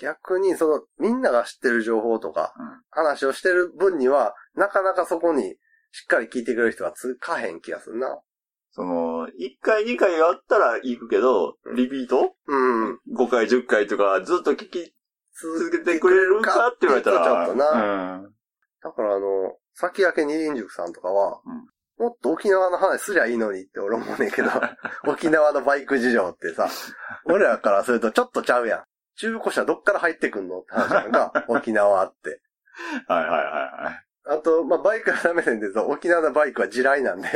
[0.00, 5.54] 逆にその、みんなが知ってる情報とか、うん話をしてる分には、なかなかそこに
[5.92, 8.20] しっかり聞いてくれる人はつかへん気がするな。
[8.72, 9.30] その、1
[9.60, 12.34] 回2回あったら行くけど、リピート？
[12.46, 13.00] うん。
[13.16, 14.94] ?5 回10回とかずっと聞き
[15.40, 16.68] 続続けてくれるか？
[16.68, 18.18] って言われたら、ちょっとな。
[18.18, 18.32] うん。
[18.82, 21.40] だからあの、先駆け二輪塾さんとかは、
[21.98, 24.48] もっと沖縄の話すりゃいいのにって俺思うねんけど、
[25.06, 26.68] 沖縄のバイク事情ってさ、
[27.24, 28.84] 俺らからするとちょっとちゃうやん。
[29.16, 30.60] 中古車どっから入ってくんの？
[30.60, 32.40] って話やんか、 沖縄って。
[33.08, 34.06] はいはいはいはい。
[34.26, 37.28] あと、まあ、バイクの目線で言うと、沖縄のバイクは地雷なんで、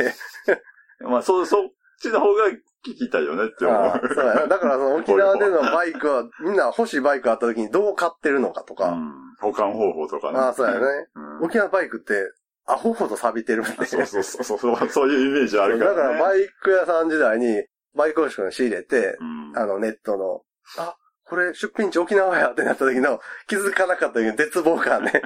[1.01, 1.69] まあ、そ、そっ
[2.01, 2.47] ちの方が
[2.85, 4.13] 聞きたいよねって思う。
[4.13, 4.47] そう。
[4.47, 8.89] だからその 沖縄でのバイクは、みんな欲しいバイクあった時にどう買ってるのかとか。
[8.89, 9.13] うん。
[9.41, 10.39] 保管方法とかね。
[10.39, 10.79] ああ、そうやね。
[11.15, 11.45] うん。
[11.45, 12.31] 沖縄バイクって、
[12.67, 13.85] アホほど錆びてるんで。
[13.85, 16.21] そうそうそうそう、そういうイメージあるかだかららね。
[16.21, 17.65] バイク屋さん時代に、
[17.95, 19.53] バイクを仕入れて、うん。
[19.55, 20.41] あの、ネットの、
[20.77, 25.21] あ、これ出品地沖縄やってなった時の気づかなかった時の絶望感ね。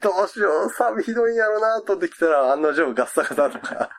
[0.00, 3.90] どうしよう、サビひどいんやろなとってきたら案の定ガッサガサとか。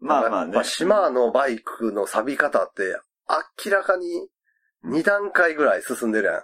[0.00, 0.64] まあまあね。
[0.64, 2.98] 島のバイクの錆び方って
[3.64, 4.28] 明らかに
[4.84, 6.42] 2段階ぐらい進んでるやん。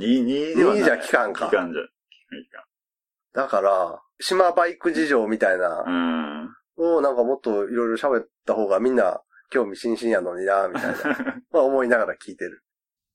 [0.00, 0.82] 2、2ではない。
[0.82, 1.82] 2じゃ効かんか期間じゃ。
[1.82, 5.84] 期だから、島バイク事情みたいな
[6.76, 9.20] 間をなんかもっといろいろ喋った方がみんな
[9.50, 11.42] 興味津々やのにな、みたいな。
[11.50, 12.62] まあ思いながら聞いてる。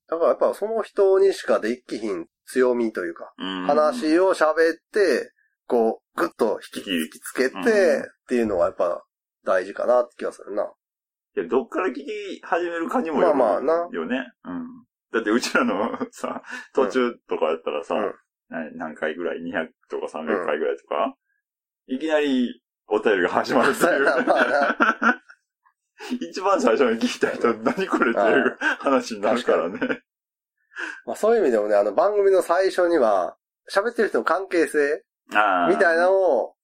[0.08, 3.62] だからやっぱその人にしかできひん強みというか、うん。
[3.62, 3.68] うん。
[3.68, 5.32] 話を喋って、
[5.68, 7.62] こう、ぐっと引き引きつけて、うん
[8.02, 9.04] っていうのはやっぱ
[9.44, 10.72] 大事かなって気がするな。
[11.36, 12.06] いや、どっから聞き
[12.44, 14.24] 始めるかにもよるまあまあなよね。
[14.46, 14.68] うん。
[15.12, 16.44] だってうちらの さ、
[16.76, 18.14] 途中とかやったらさ、うん
[18.50, 21.16] な何回ぐらい ?200 とか300回ぐらいとか、
[21.88, 24.04] いきなりお便りが始まるっていう。
[24.04, 25.22] まあ
[26.22, 30.02] 一番最初に聞いた人、何これっていう話になるからね。
[31.06, 33.36] まあそういう意味でもね、あの番組の最初には、
[33.72, 35.04] 喋ってる人の関係性。
[35.70, 36.56] みたいなのを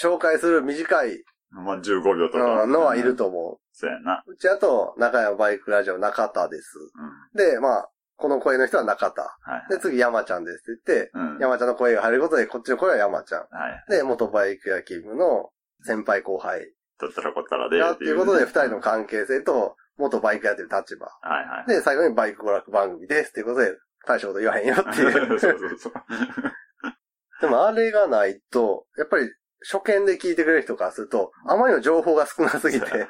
[0.00, 2.62] 紹介する短いまあ、15秒とか。
[2.62, 4.22] うんのはいると思そうやな。
[4.26, 4.32] う。
[4.32, 6.78] うちあと、中山バイクラジオ中田です。
[6.78, 7.38] うん。
[7.38, 9.22] で、まあ、この声の人は中田。
[9.22, 9.28] は
[9.70, 9.74] い。
[9.74, 11.38] で、次山ちゃんですって言って、うん。
[11.40, 13.40] 山ちゃんの声が入ることで、こっちの声は山ちゃん。
[13.40, 13.46] は
[13.88, 13.90] い。
[13.90, 15.50] で、元バイク野球部の
[15.82, 17.78] 先輩後輩とったらこったらで。
[17.78, 21.06] だっていうことで、二人の関係性と、元バイクやってる立場。
[21.06, 21.66] はいはい。
[21.68, 23.76] で、最後にバイク娯楽番組ですっていうことで、
[24.06, 25.38] 大したこと言わへんよってい そうう。
[25.38, 25.92] そうそう。
[27.40, 29.30] でもあれがないと、やっぱり
[29.68, 33.08] 初見で聞いてくれる人からすると、あまりの情報が少なすぎて、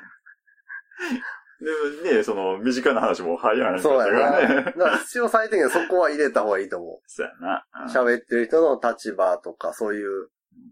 [2.04, 4.40] でね、その、身近な話も入らないそうやな。
[4.40, 7.64] だから必要最低限そこは入れた方がいいと思 そうやな。
[7.82, 7.84] う。
[7.84, 10.28] うん喋ってる人の立場とか、そういう、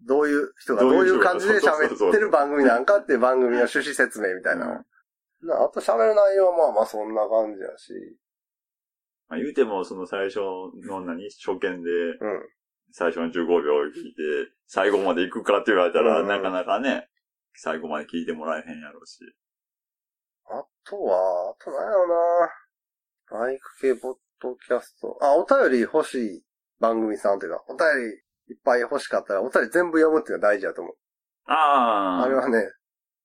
[0.07, 4.85] どういう人がどういう感じで喋ってる番組なんかっていう番組の趣旨説明みたいなの。
[5.43, 7.93] なあと喋る内容はまあまあそんな感じやし。
[9.29, 12.49] まあ、言うても、その最初の何、初見で、うん。
[12.93, 17.09] 最初の15秒聞いて、最後まで行くかって言われたら、なかなかね、
[17.55, 19.21] 最後まで聞いてもらえへんやろうし。
[20.47, 22.51] あとは、あとなんやろな。
[23.31, 25.17] バイク系ポッドキャスト。
[25.23, 26.45] あ、お便り欲しい
[26.81, 27.87] 番組さんというか、お便
[28.49, 30.95] りいっぱい欲しかったら、お便り全部読むっていうのが大事だと思う。
[31.47, 32.23] ああ。
[32.25, 32.59] あれはね、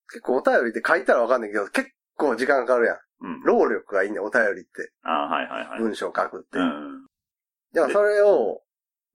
[0.10, 2.98] 結構お便りって書いたらわかんないけど、結構時間かかるやん。
[3.22, 3.42] うん。
[3.44, 4.92] 労力がいいね、お便りって。
[5.04, 5.80] ああ、はいはいはい。
[5.80, 6.58] 文章書くって。
[6.58, 7.06] うん。
[7.74, 8.62] だからそれを、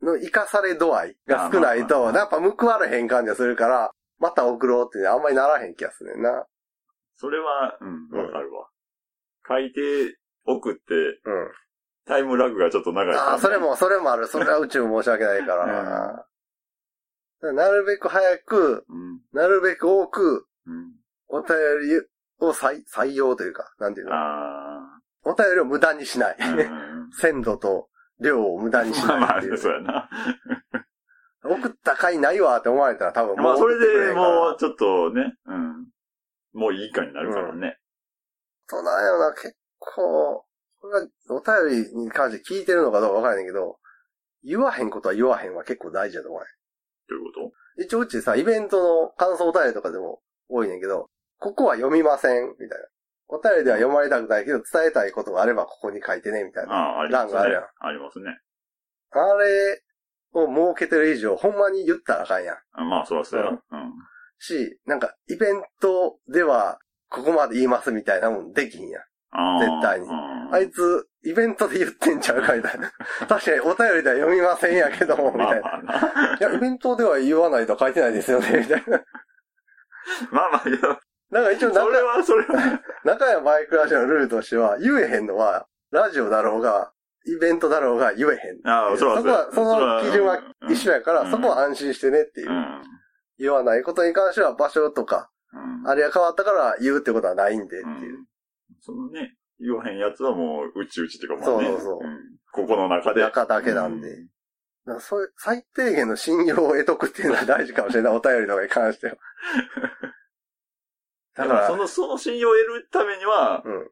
[0.03, 6.46] の生かされ度合いが少ないと、やっぱ報われへん感じがするから、また送ろうってねあんまりならへん気がするねんな。
[7.16, 8.68] それは、うん、わかるわ。
[9.46, 11.51] 書いて送って、うん。
[12.07, 14.26] タイムラグがちょっと長いああ、それも、それもある。
[14.26, 16.26] それは宇宙申し訳ないから か
[17.42, 19.20] らなるべく早く、うん。
[19.32, 20.94] なるべく多く、うん。
[21.28, 22.07] お便り
[22.41, 24.12] を採採用というか、なんていうの？
[24.14, 26.36] あお便りを無駄にしない。
[26.41, 26.51] あ。
[26.51, 27.11] うん。
[27.12, 27.88] 鮮度と
[28.20, 29.59] 量を無駄にしまあまあないっていう。
[29.59, 30.09] そうやな。
[31.43, 35.86] 送った回ないわって思われたら多分もうまあ、それでもう、ちょっとね、うん。
[36.53, 37.78] もういいかになるからね。
[38.66, 40.45] そうなんやろな、結構、
[40.80, 43.78] これがお便りに関して聞いてるのかどうかわからないけど、
[44.43, 46.47] 言わへんことは言わへんは結構大事だと思うね。
[47.09, 51.09] どういうこ一応うちさ、イベントの感想お便りとかでも多いねんけど、
[51.41, 52.76] ここは読みません、みたいな。
[53.28, 56.70] お便りでは読まれたくないけど、伝えたいことがあればここに書いてね、みたいな。
[56.70, 57.32] とああ、ありますね。
[57.32, 58.38] 欄があるやんありますね。
[59.12, 59.82] あれ
[60.32, 62.57] を設けてる以上、ほんまに言ったらあかんやん。
[62.72, 63.49] あまあ、そらそうや。
[63.49, 63.93] ううんん。
[64.38, 66.78] し、なんか、イベントでは、
[67.09, 69.03] ここまで言いますみたいなもんできひんやん。
[69.61, 72.91] 絶対にうんあいつ、イベントで言ってんちゃうかみたいな。
[73.28, 75.62] 確かにお便りでは読みませんやけども、みたいな。
[75.62, 76.38] まあまあな。
[76.38, 79.05] いや、イベントでは言わないと書いてないですよね、みたいな。
[80.32, 81.01] まあまあ、
[81.31, 82.81] なんか一応中、それは、それは。
[83.05, 86.93] 中山バイクラジオのルールとしては、言えへんのは、ラジオだろうが、
[87.26, 88.66] イベントだろうが言えへん。
[88.68, 92.53] ああ、そらそこは、その基準は一緒やから、うんそこは安心してねっていうう。
[92.53, 92.83] ん。
[93.39, 95.89] 言わないことに関しては場所とか、うん。
[95.89, 98.18] あれが変わったから言うってことはないんでってういう。
[98.20, 98.26] ん
[98.81, 101.68] そのね、言わへんやつはもう、うちうちっていうかもうね。
[101.68, 102.18] そうそうそうん
[102.53, 103.22] ここの中で。
[103.22, 104.16] 中だけなんで。
[104.99, 108.12] そういう最低限の信用を得とくっていうのは大事かもしれない。
[108.16, 109.16] お便りとかに関しては。
[111.35, 113.91] だから、その、その信用を得るためには、うん。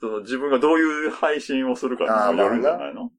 [0.00, 3.10] その自分がどういう配信をするかにもよるんじゃないの？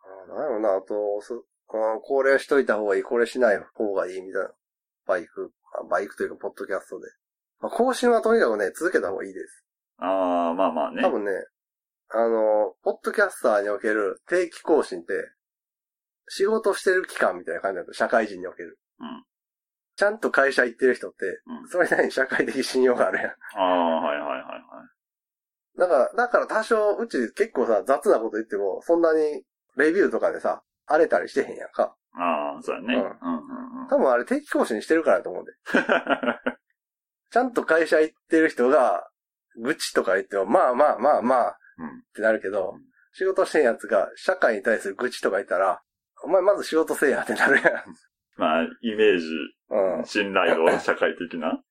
[0.00, 4.50] あなんやろな、あと、そあこれしといた方がいい、これしない方がいいみたいな。
[5.06, 7.06] バイク、あバイクというか、ポッドキャストで。
[7.60, 9.64] まあ、更新はとにかくね、続けた方がいいです。
[9.98, 11.02] ああ、まあまあね。
[11.02, 11.30] 多分ね、
[12.08, 15.12] あの、ポッドキャスターにおける定期更新って、
[16.28, 18.78] 仕事してる期間みたいな感じだと、社会人における。
[19.00, 19.24] うん
[19.96, 23.26] ちゃんと会社行ってる人って、うんそれなりに社会的信用があるやん。
[23.28, 24.56] ああ、はいはいはいは
[25.74, 25.78] い。
[25.78, 29.42] だから、だから多少、うち結構さ、雑なこと言っても、そんなに、
[29.76, 31.96] レビューとかでさ、荒れたりしてへんやんか。
[32.14, 32.94] ああ、そうやね。
[32.94, 33.88] ううんんうんうん。
[33.88, 35.52] 多分あれ定期更新してるからだと思うんで。
[37.30, 39.08] ちゃんと会社行ってる人が、
[39.56, 42.80] 愚痴とか言っても、まあまあまあまあ、うんってなるけどうん、
[43.12, 45.82] 仕事してんやつが、社会に対する愚痴とか言ったら、
[46.22, 47.84] お前まず仕事せえやってなるやん。
[48.36, 49.26] まあ、イメージ、
[49.70, 50.04] うん。
[50.04, 51.62] 信頼度、 社会的な、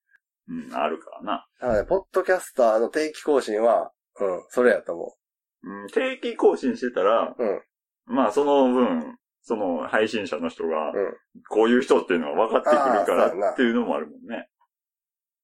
[0.48, 1.48] うん、あるからな。
[1.60, 5.16] だからね、ポッドキャスターの定期更新は、うん、それやと思
[5.64, 7.44] うん、定期更新してたら、う。
[7.44, 7.62] うん、
[8.06, 11.18] まあ、その分、その配信者の人が、うん。
[11.50, 14.50] こういう人っていうのが分かってくるかあーそうやならっていうのもあるもんね。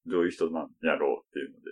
[0.07, 1.71] どういう人なんやろうっていうので。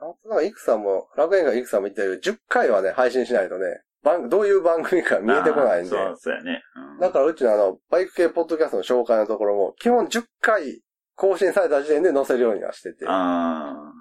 [0.00, 5.90] あとなんか、イクさんも、楽園がイクさんも言ったように、10回はね、配信しないとね、番どういう番組か見えてこないんで。
[5.90, 6.62] そう、そうやね。
[6.76, 10.82] うんだからうちのあの、バイク系ポッドキャストの紹介のところも、基本10回
[11.14, 13.06] 更新された時点で載せるようにはしてて。
[13.06, 13.92] ああ。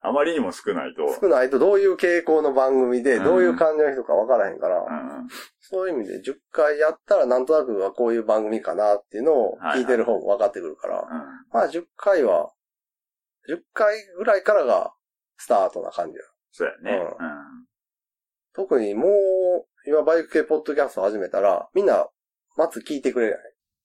[0.00, 1.18] あまりにも少ないと。
[1.20, 5.28] 少ないとどういう傾向の番組で、うんどういう感じの人かわからへんから、うん
[5.60, 11.08] そういう意味で10回やったらなんとなくはこういう番組かなっていうのを聞いてる方も分かってくるから、うん
[11.52, 12.52] まあ10回は、
[13.50, 14.92] 10回ぐらいからが
[15.36, 16.22] スタートな感じや。
[16.52, 16.98] そうやね。
[16.98, 17.67] ううん
[18.58, 22.08] 特にもう、今バイク系ポッドキャスト始めたら、みんな、
[22.56, 23.38] まず聞いてくれない。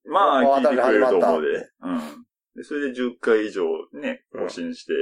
[0.05, 1.69] まあ、聞いてくれると思うで。
[1.81, 2.25] うん。
[2.55, 4.93] で、それで10回以上ね、更新して、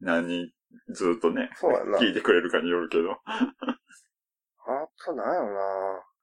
[0.00, 0.50] 何人
[0.92, 3.12] ずっとね、そうやんな聞いてくれるかによるけど。
[3.12, 5.54] あと、なんやろ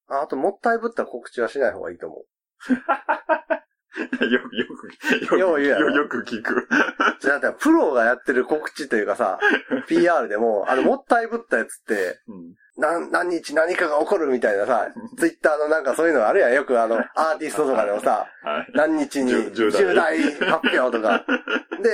[0.09, 2.25] なあと、もったいぶった告知はしない方がいいと思う。
[4.29, 6.67] よく、よく、よく、よよよく聞く。
[7.19, 9.39] じゃあ、プロがやってる告知というかさ、
[9.87, 14.87] PR でも、あの、もったいぶったやつって、うん何、何日何かが起こるみたいなさ、
[15.17, 16.53] ツイッターのなんかそういうのあるやん。
[16.53, 18.71] よくあの、アーティストとかでもさ、はい。
[18.75, 21.25] 何日に重大大発表とか。
[21.81, 21.89] で、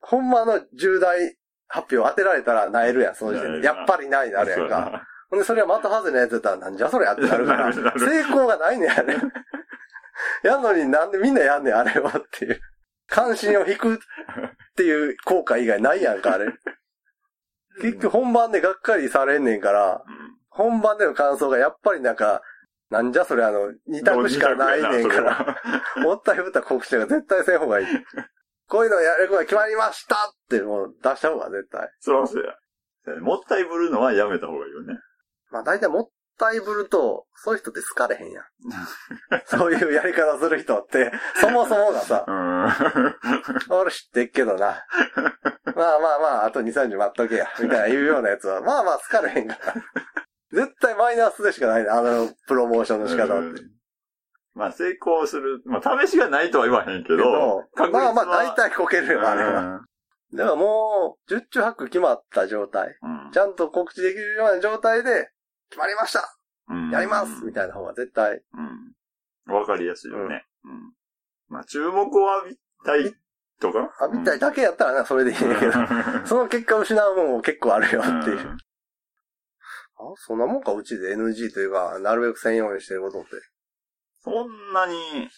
[0.00, 1.36] ほんまの重大
[1.68, 3.66] 発表当てられたらなえるやん、その時点で。
[3.66, 5.06] やっぱりないなるやんか。
[5.28, 9.16] ほんで、それは的外れのやつだったら、なんじゃそれやってなるから、成功がないねん、あれ。
[10.42, 12.60] やんのになんでみんなやんねん、あれはっていう。
[13.08, 13.98] 関心を引くっ
[14.76, 16.52] ていう効果以外ないやんか、あれ。
[17.80, 22.42] 結局本番でがっかりされんねんから、うん本番での感想がやっぱりなんか、
[22.90, 25.56] なんじゃそれあの、二択しかないねんから、
[26.02, 27.86] もったいぶった告知が絶対せん方がいい。
[28.68, 31.90] こういうのやることが決まりましたってもう出した方が絶対。
[32.00, 33.20] そらそうや。
[33.20, 34.94] もったいぶるのはやめた方がいいよね。
[35.50, 36.08] まあ大体もっ
[36.38, 38.44] たいぶると、そういう人って好かれへんやん。
[39.46, 43.76] そういうやり方する人って、そもそもがさ う、ん。
[43.76, 44.84] 俺知ってっけどな。
[45.74, 47.46] まあまあまあ、あと2、3日待っとけや。
[47.60, 49.74] みたいな言うようなやつは、 まあまあ好かれへんから。
[50.52, 51.88] 絶対マイナスでしかないね。
[51.88, 53.62] あの、プロモーションの仕方って。
[54.54, 59.80] まあ成功する、まあ試しがないとは言わへんけけどど、、確率はまあまあ大体こけるよ、あれは。
[60.34, 62.96] だからもう、十中八九決まった状態。
[63.02, 65.30] うんちゃんと告知できるような状態で、
[65.72, 66.36] 決まりました
[66.68, 68.42] うんやりますみたいな方が絶対。
[69.48, 69.54] うん。
[69.54, 70.44] わかりやすいよね。
[70.64, 70.92] うん。
[71.48, 73.12] まあ注目を浴びたい
[73.58, 73.90] とか？
[74.00, 75.72] あ、みたいだけやったらな、それでいいんだけど。
[76.26, 78.36] その結果失うもんも結構あるよっていう。
[78.36, 78.58] うん
[80.02, 83.30] あ、そんなもんか、うちで NG というか、なるべく専用にしてることって。
[84.24, 85.28] そんなに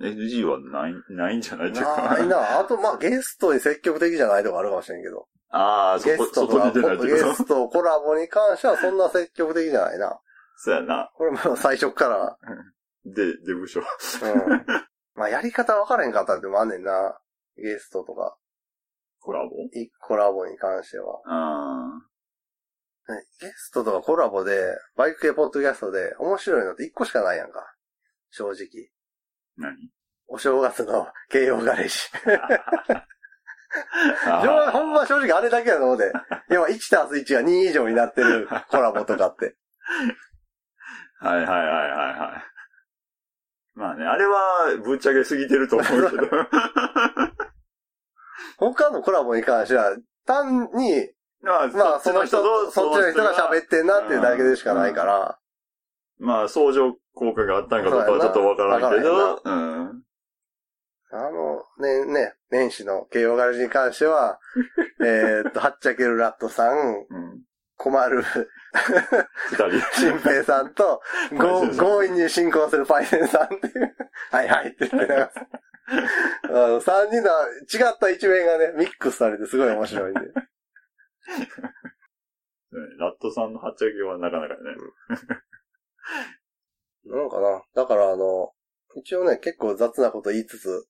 [0.00, 1.70] NG はない、ないんじゃない？
[1.70, 2.14] っていうか。
[2.14, 2.58] ないな。
[2.60, 5.26] あと、まあ、ゲストに積極的じゃないとかあるかもしれんけど。
[5.50, 7.34] ああ、そこ、ゲストとか、外に出ないってゲ。
[7.34, 10.18] スト、コラボに関してはそんな積極的じゃないな。
[10.56, 11.10] そうやな。
[11.14, 12.36] これもう最初から、
[13.04, 13.80] で、デブ賞。
[13.80, 13.86] うん。
[15.14, 17.18] まあやり方分からへんかったってもあんねんな。
[17.56, 18.36] ゲストとか、
[19.20, 19.56] コラボ？
[19.78, 21.20] いコラボに関しては。
[21.26, 21.88] あ
[23.08, 27.74] ねゲストとかコラボで、バイク系ポッドキャストで面白いのって一個しかないやんか。
[28.30, 28.90] 正直。
[29.58, 29.62] ー。
[29.62, 29.76] 何？
[30.28, 31.96] お正月の慶応ガレー ジ。
[34.72, 36.12] ほんま正直あれだけやと思うで。
[36.50, 39.56] 今1たす1が2以上になってるコラボとかって。
[41.20, 41.66] はいはいはいはい
[42.18, 42.44] はい。
[43.74, 46.28] まあね、あれはぶっちゃけすぎてると思うけど。
[48.58, 49.94] 他のコラボに関しては、
[50.24, 51.10] 単に、
[51.42, 55.38] まあ、まあその人と、そっちの人が喋ってんなっていうだけでしかないから、
[56.18, 60.02] まあ、相乗効果があったんかどうかはちょっとわからんけど、うん。
[61.10, 64.38] あの、ね、ね、年始の慶応ガレージに関しては、
[65.00, 66.80] えーっと、はっちゃけるラットさん、う
[67.18, 67.42] ん。
[67.76, 68.22] 困る。
[69.94, 71.00] 新平さんと、
[71.32, 73.96] ご強引に進行するパイセンさんっていう、
[74.30, 75.32] はいはいって言ってなんか
[76.44, 77.30] あの、三人の
[77.62, 80.20] 違った一面がね、ミックスされてすごい面白いんで。
[80.20, 80.22] う
[82.80, 84.58] んラットさんのはっちゃけはなかなかね。
[87.06, 87.62] なんかな？
[87.74, 88.50] だからあの、
[88.96, 90.86] 一応ね、結構雑なこと言いつつ、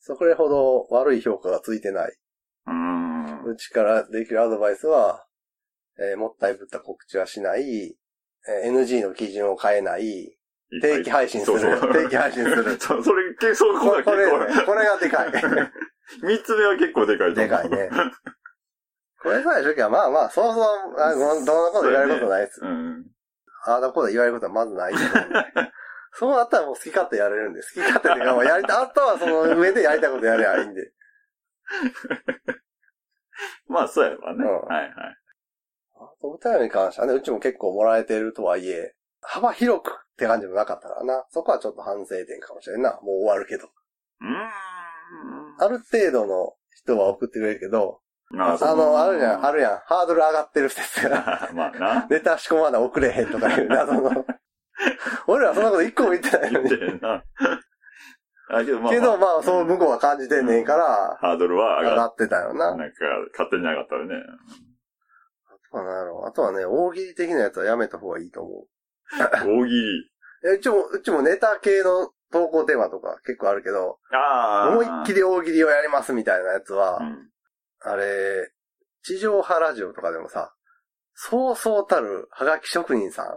[0.00, 2.12] それほど悪い評価がついてない。
[2.66, 3.44] うーん。
[3.44, 5.26] うちからできるアドバイスは、
[5.98, 7.96] えーもったいぶった告知はしない、
[8.48, 10.36] えー NG の基準を変えない、
[10.82, 11.58] 定期配信する。
[11.60, 12.76] そうそう定期配信する。
[12.80, 15.32] それ、結構、そこれ、これ構、ね、これがでかい。
[16.20, 17.88] 三つ目は結構でかいでかいね。
[19.22, 22.60] これさえしときは、まあまあ、そうそう、あごどんなこと言われることないです。
[22.62, 23.06] うん。
[23.66, 25.72] ああだこと言われることはまずないと思うんで。
[26.16, 30.92] そうなったらもう好き勝手やれるんで、好き勝手っていうか、もうやりた、あとはその上でやりたいことやればいいんで。
[33.66, 34.44] まあ、そうやわね。
[34.44, 34.92] うんはいはい。
[35.96, 41.24] あと、お便りに関してはね、うちも結構もらえてるとはいえ、幅広くって感じもなかったからな。
[41.30, 42.92] そこはちょっと反省点かもしれんな。
[43.02, 43.66] もう終わるけど。
[43.66, 45.64] うーん。
[45.64, 48.00] ある程度の人は送ってくれるけど、
[48.34, 49.78] まあの、あるじゃん、あるやん。
[49.86, 51.50] ハードル上がってる説が。
[51.54, 52.06] まあな。
[52.08, 54.26] ネタ仕込まな送れへんとかいう謎の。
[55.26, 56.68] 俺らそんなこと一個も言ってないのに。
[56.68, 57.24] 言ってな。
[58.50, 62.76] あ、けどまあ、けどまあ、そう向こうは感じてんねんから、ハードルは上がってたよな。
[62.76, 62.94] なんか、
[63.32, 64.16] 勝手に上がったよね。
[65.46, 66.28] あとは何やろう。
[66.28, 68.66] あとはね、大喜利的なやつはやめた方がいいと思
[69.10, 70.10] 大喜利。
[70.44, 70.50] う。
[70.50, 74.68] えうちも、うちもネタ系の投稿テーマとか結構あるけど、ああ。
[74.70, 77.30] 思いっきり大喜利をやりますみたいなやつは、うん。
[77.84, 78.50] あれ、
[79.02, 80.54] 地上波ラジオとかでもさ、
[81.14, 83.28] そうそうたるハガキ職人さんう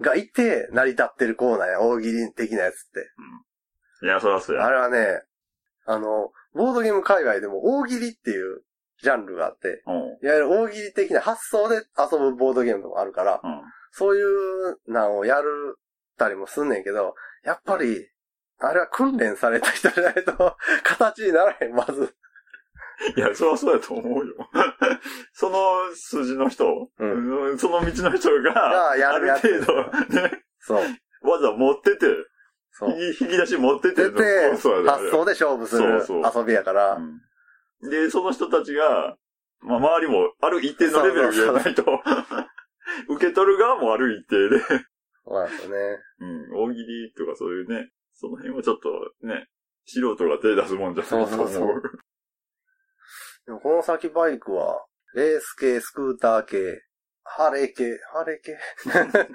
[0.00, 4.06] がいて成り立ってるコーナーや、大喜利的なやつって。
[4.06, 4.66] いや、そらそうや。
[4.66, 5.22] あれはね、
[5.86, 8.62] あの、ボードゲーム界隈でも大喜利っていう
[9.02, 9.94] ジャンルがあって、うん。
[9.94, 13.62] いわゆる大喜利的な発想で遊ぶボードゲームもあるから、うん。
[13.92, 15.76] そういうのをやる
[16.18, 17.14] たりもすんねんけど、
[17.44, 18.08] やっぱり、
[18.58, 22.14] あれは訓練された人じゃないと、形にならへん、まず。
[23.16, 24.34] いや、そらそうやと思うよ。
[25.32, 27.58] その筋の人、ううん。
[27.58, 29.90] その道の人が、がやあるるやつ程度、
[30.20, 30.78] ね、そう。
[31.28, 32.06] わざわざ持ってて、
[32.70, 32.90] そう。
[32.90, 34.10] 引き出し持ってて。
[34.10, 36.42] 出て、そうや発想で勝負するそうそう。
[36.42, 37.90] 遊びやから、うん。
[37.90, 39.16] で、その人たちが、
[39.60, 41.84] まあ、周りもある一定のレベルじゃないと、
[43.08, 44.58] 受け取る側もある一定で、
[45.24, 45.98] そうですよね。
[46.20, 49.48] うん、大喜利とかそういうね、その辺はちょっとね、
[49.84, 51.28] 素人が手出すもんじゃないと思う。
[51.28, 51.82] そうそうそう
[53.46, 56.82] でもこの先バイクは、レース系、スクーター系、
[57.24, 58.56] ハーレー系、ハーレー系？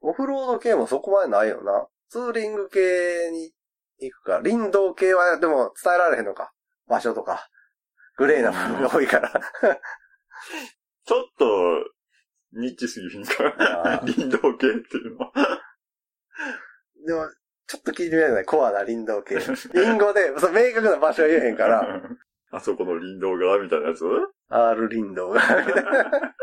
[0.00, 1.86] オフロード系もそこまでないよな。
[2.08, 3.52] ツーリング系に
[3.98, 4.40] 行くか。
[4.42, 6.52] 林道系はでも伝えられへんのか。
[6.88, 7.48] 場所とか。
[8.16, 9.30] グレーな部分が多いから。
[11.04, 11.44] ちょっと、
[12.52, 14.00] ニッチすぎひんか？
[14.02, 15.32] 林道系っていうのは。
[17.06, 17.28] でも、
[17.66, 18.44] ちょっと聞いてみたいね。
[18.44, 19.36] コアな林道系。
[19.74, 22.02] リンゴで、そう明確な場所は言えへんから、
[22.50, 24.04] あそこの林道側みたいなやつ
[24.48, 25.40] ？R 林道が。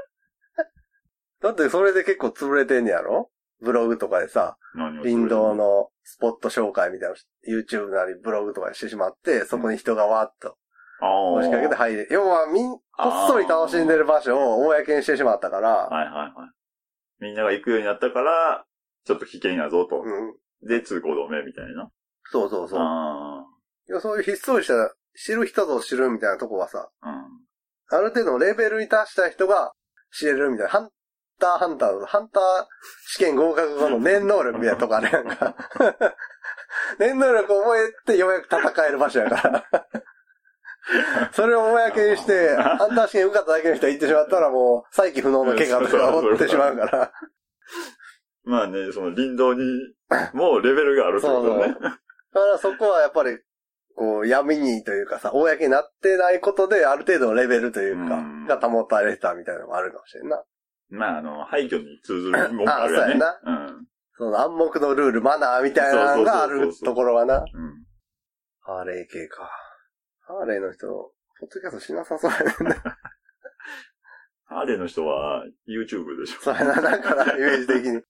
[1.41, 3.29] だってそれで結構潰れてんねやろ？
[3.59, 4.57] ブログとかでさ、
[5.01, 7.15] 林道のスポット紹介みたいなの
[7.63, 10.57] YouTube なりブログとかにしてしまって、そこに人がわーっと
[11.01, 12.07] あ押しかけて入れ。
[12.11, 12.81] 要はみん、こ
[13.25, 16.33] っそり楽しんでる場所を公にしてしまったから、はいはいはい。
[17.19, 18.65] みんなが行くようになったから、
[19.05, 20.01] ちょっと危険やぞと。
[20.01, 20.67] うん。
[20.67, 21.89] で、通行止めみたいな。
[22.25, 22.79] そうそうそう。
[22.79, 23.43] あ
[23.89, 24.73] いやそういうひっそりした、
[25.23, 27.09] 知る人ぞ知るみたいなとこはさ、あ。
[27.09, 27.25] うん。
[27.89, 29.73] ある程度のレベルに達した人が
[30.11, 30.69] 知れるみたいな。
[30.71, 30.89] ハン
[31.39, 32.43] ターハンターの、ハンター
[33.07, 35.55] 試験合格後の念能力みたいなとこあるやんか。
[36.99, 39.87] 念能力を覚えてようやく戦える場所やから。
[41.33, 47.11] それを公にして、ハンター試験受かっただけの人が行ってしまったらもう、再起不能の怪我とか負ってしまうから。
[48.43, 49.63] まあね、その林道に
[50.33, 51.67] もレベルがあるってことね。
[51.67, 51.99] だか
[52.33, 53.37] らそこはやっぱり、
[53.97, 60.43] こう、闇にというかさ、公になってないことで、ある程度のレベルというかうん、が保たれてたみたいなのもあるかもしれんな。
[60.89, 63.15] まあ、あの、廃墟に通ずるもんがあるよね。
[63.25, 63.87] あうん。
[64.13, 67.39] その暗黙のルール、マナーみたいなのがあるところはな。
[67.39, 67.85] うん。
[68.61, 69.49] ハーレー系か。
[70.21, 70.87] ハーレーの人、
[71.39, 72.75] ポッドキャストしなさそうやねんな。
[74.45, 76.41] ハーレーの人は YouTube でしょ。
[76.41, 78.01] そうやな、だから、イメージ的に。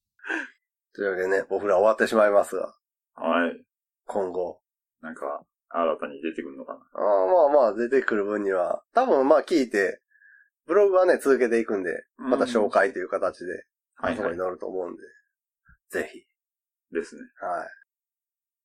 [0.93, 2.73] というわけでね、僕ら終わってしまいますが、
[3.15, 3.65] はい。
[4.05, 4.61] 今後。
[5.01, 6.79] なんか、新たに出てくるのかな。
[6.93, 10.01] ああまあまあ、出てくる分には、多分まあ聞いて、
[10.65, 13.63] ブログはね、続けていくんで、また紹介という形で。
[13.99, 15.01] あそこに載ると思うんで、
[15.89, 16.19] ぜひ。
[16.93, 17.21] ですね。
[17.41, 17.67] はい。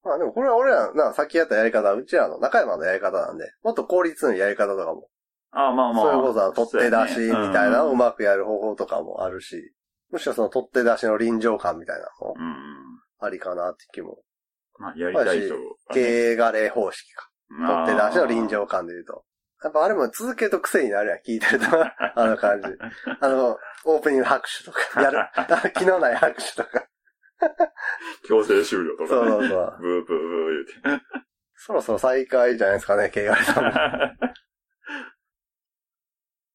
[0.05, 5.09] まあでもこれは俺ら、な、さっきやったやり方、うちらの中山のやり方なんで、もっと効率のやり方とかも、
[5.53, 6.03] ああ、まあまあ。
[6.03, 9.73] そういうことは取って出しみたいなのをううんまくやる方法とかもあるし、
[10.11, 13.01] むしろその取って出しの臨場感みたいなのもうん。
[13.21, 14.19] ありかなって気も。
[14.83, 15.67] まあ、やりたい人がね。
[15.95, 16.01] 経
[16.33, 17.31] 営ガレー方式か。
[17.87, 19.25] 取って出しの臨場感で言うと。
[19.63, 21.67] やっぱあれも続けると癖になるやん、聞いてると。
[22.17, 22.69] あの感じ。
[23.21, 25.21] あの、オープニング拍手とか、やる。
[25.37, 26.89] あ気のない拍手とか。
[28.27, 29.31] 強制終了とそうかね。
[29.31, 29.77] そうそう。
[29.81, 31.05] ブーブーブー言うて。
[31.55, 33.71] そろそろ再開じゃないですかね、経営さんも。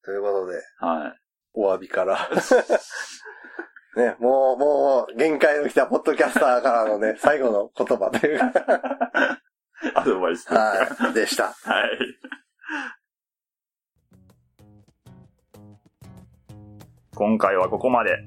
[0.04, 1.20] ということで、はい。
[1.54, 2.28] お詫びから。
[3.98, 8.52] ね、もう、もう、限界の来たポッドキャスターからのね、 最後の言葉というか、
[10.00, 11.44] アドバイスですかはい、でした。
[11.46, 11.98] はい。
[17.16, 18.24] 今回はここまで。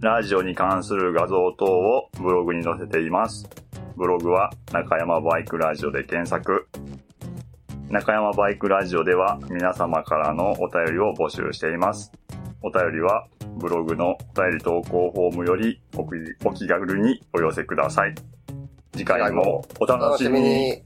[0.00, 3.48] ラジオに関する画像等をブログに載せています。
[3.96, 6.66] ブログは中山バイクラジオで検索。
[7.88, 12.10] 中山バイクラジオでは皆様からのお便りを募集しています。
[12.62, 13.26] お便りは
[13.56, 15.80] ブログのお便り投稿フォームより
[16.44, 18.14] お気軽にお寄せください。
[18.92, 20.82] 次回もお楽しみに。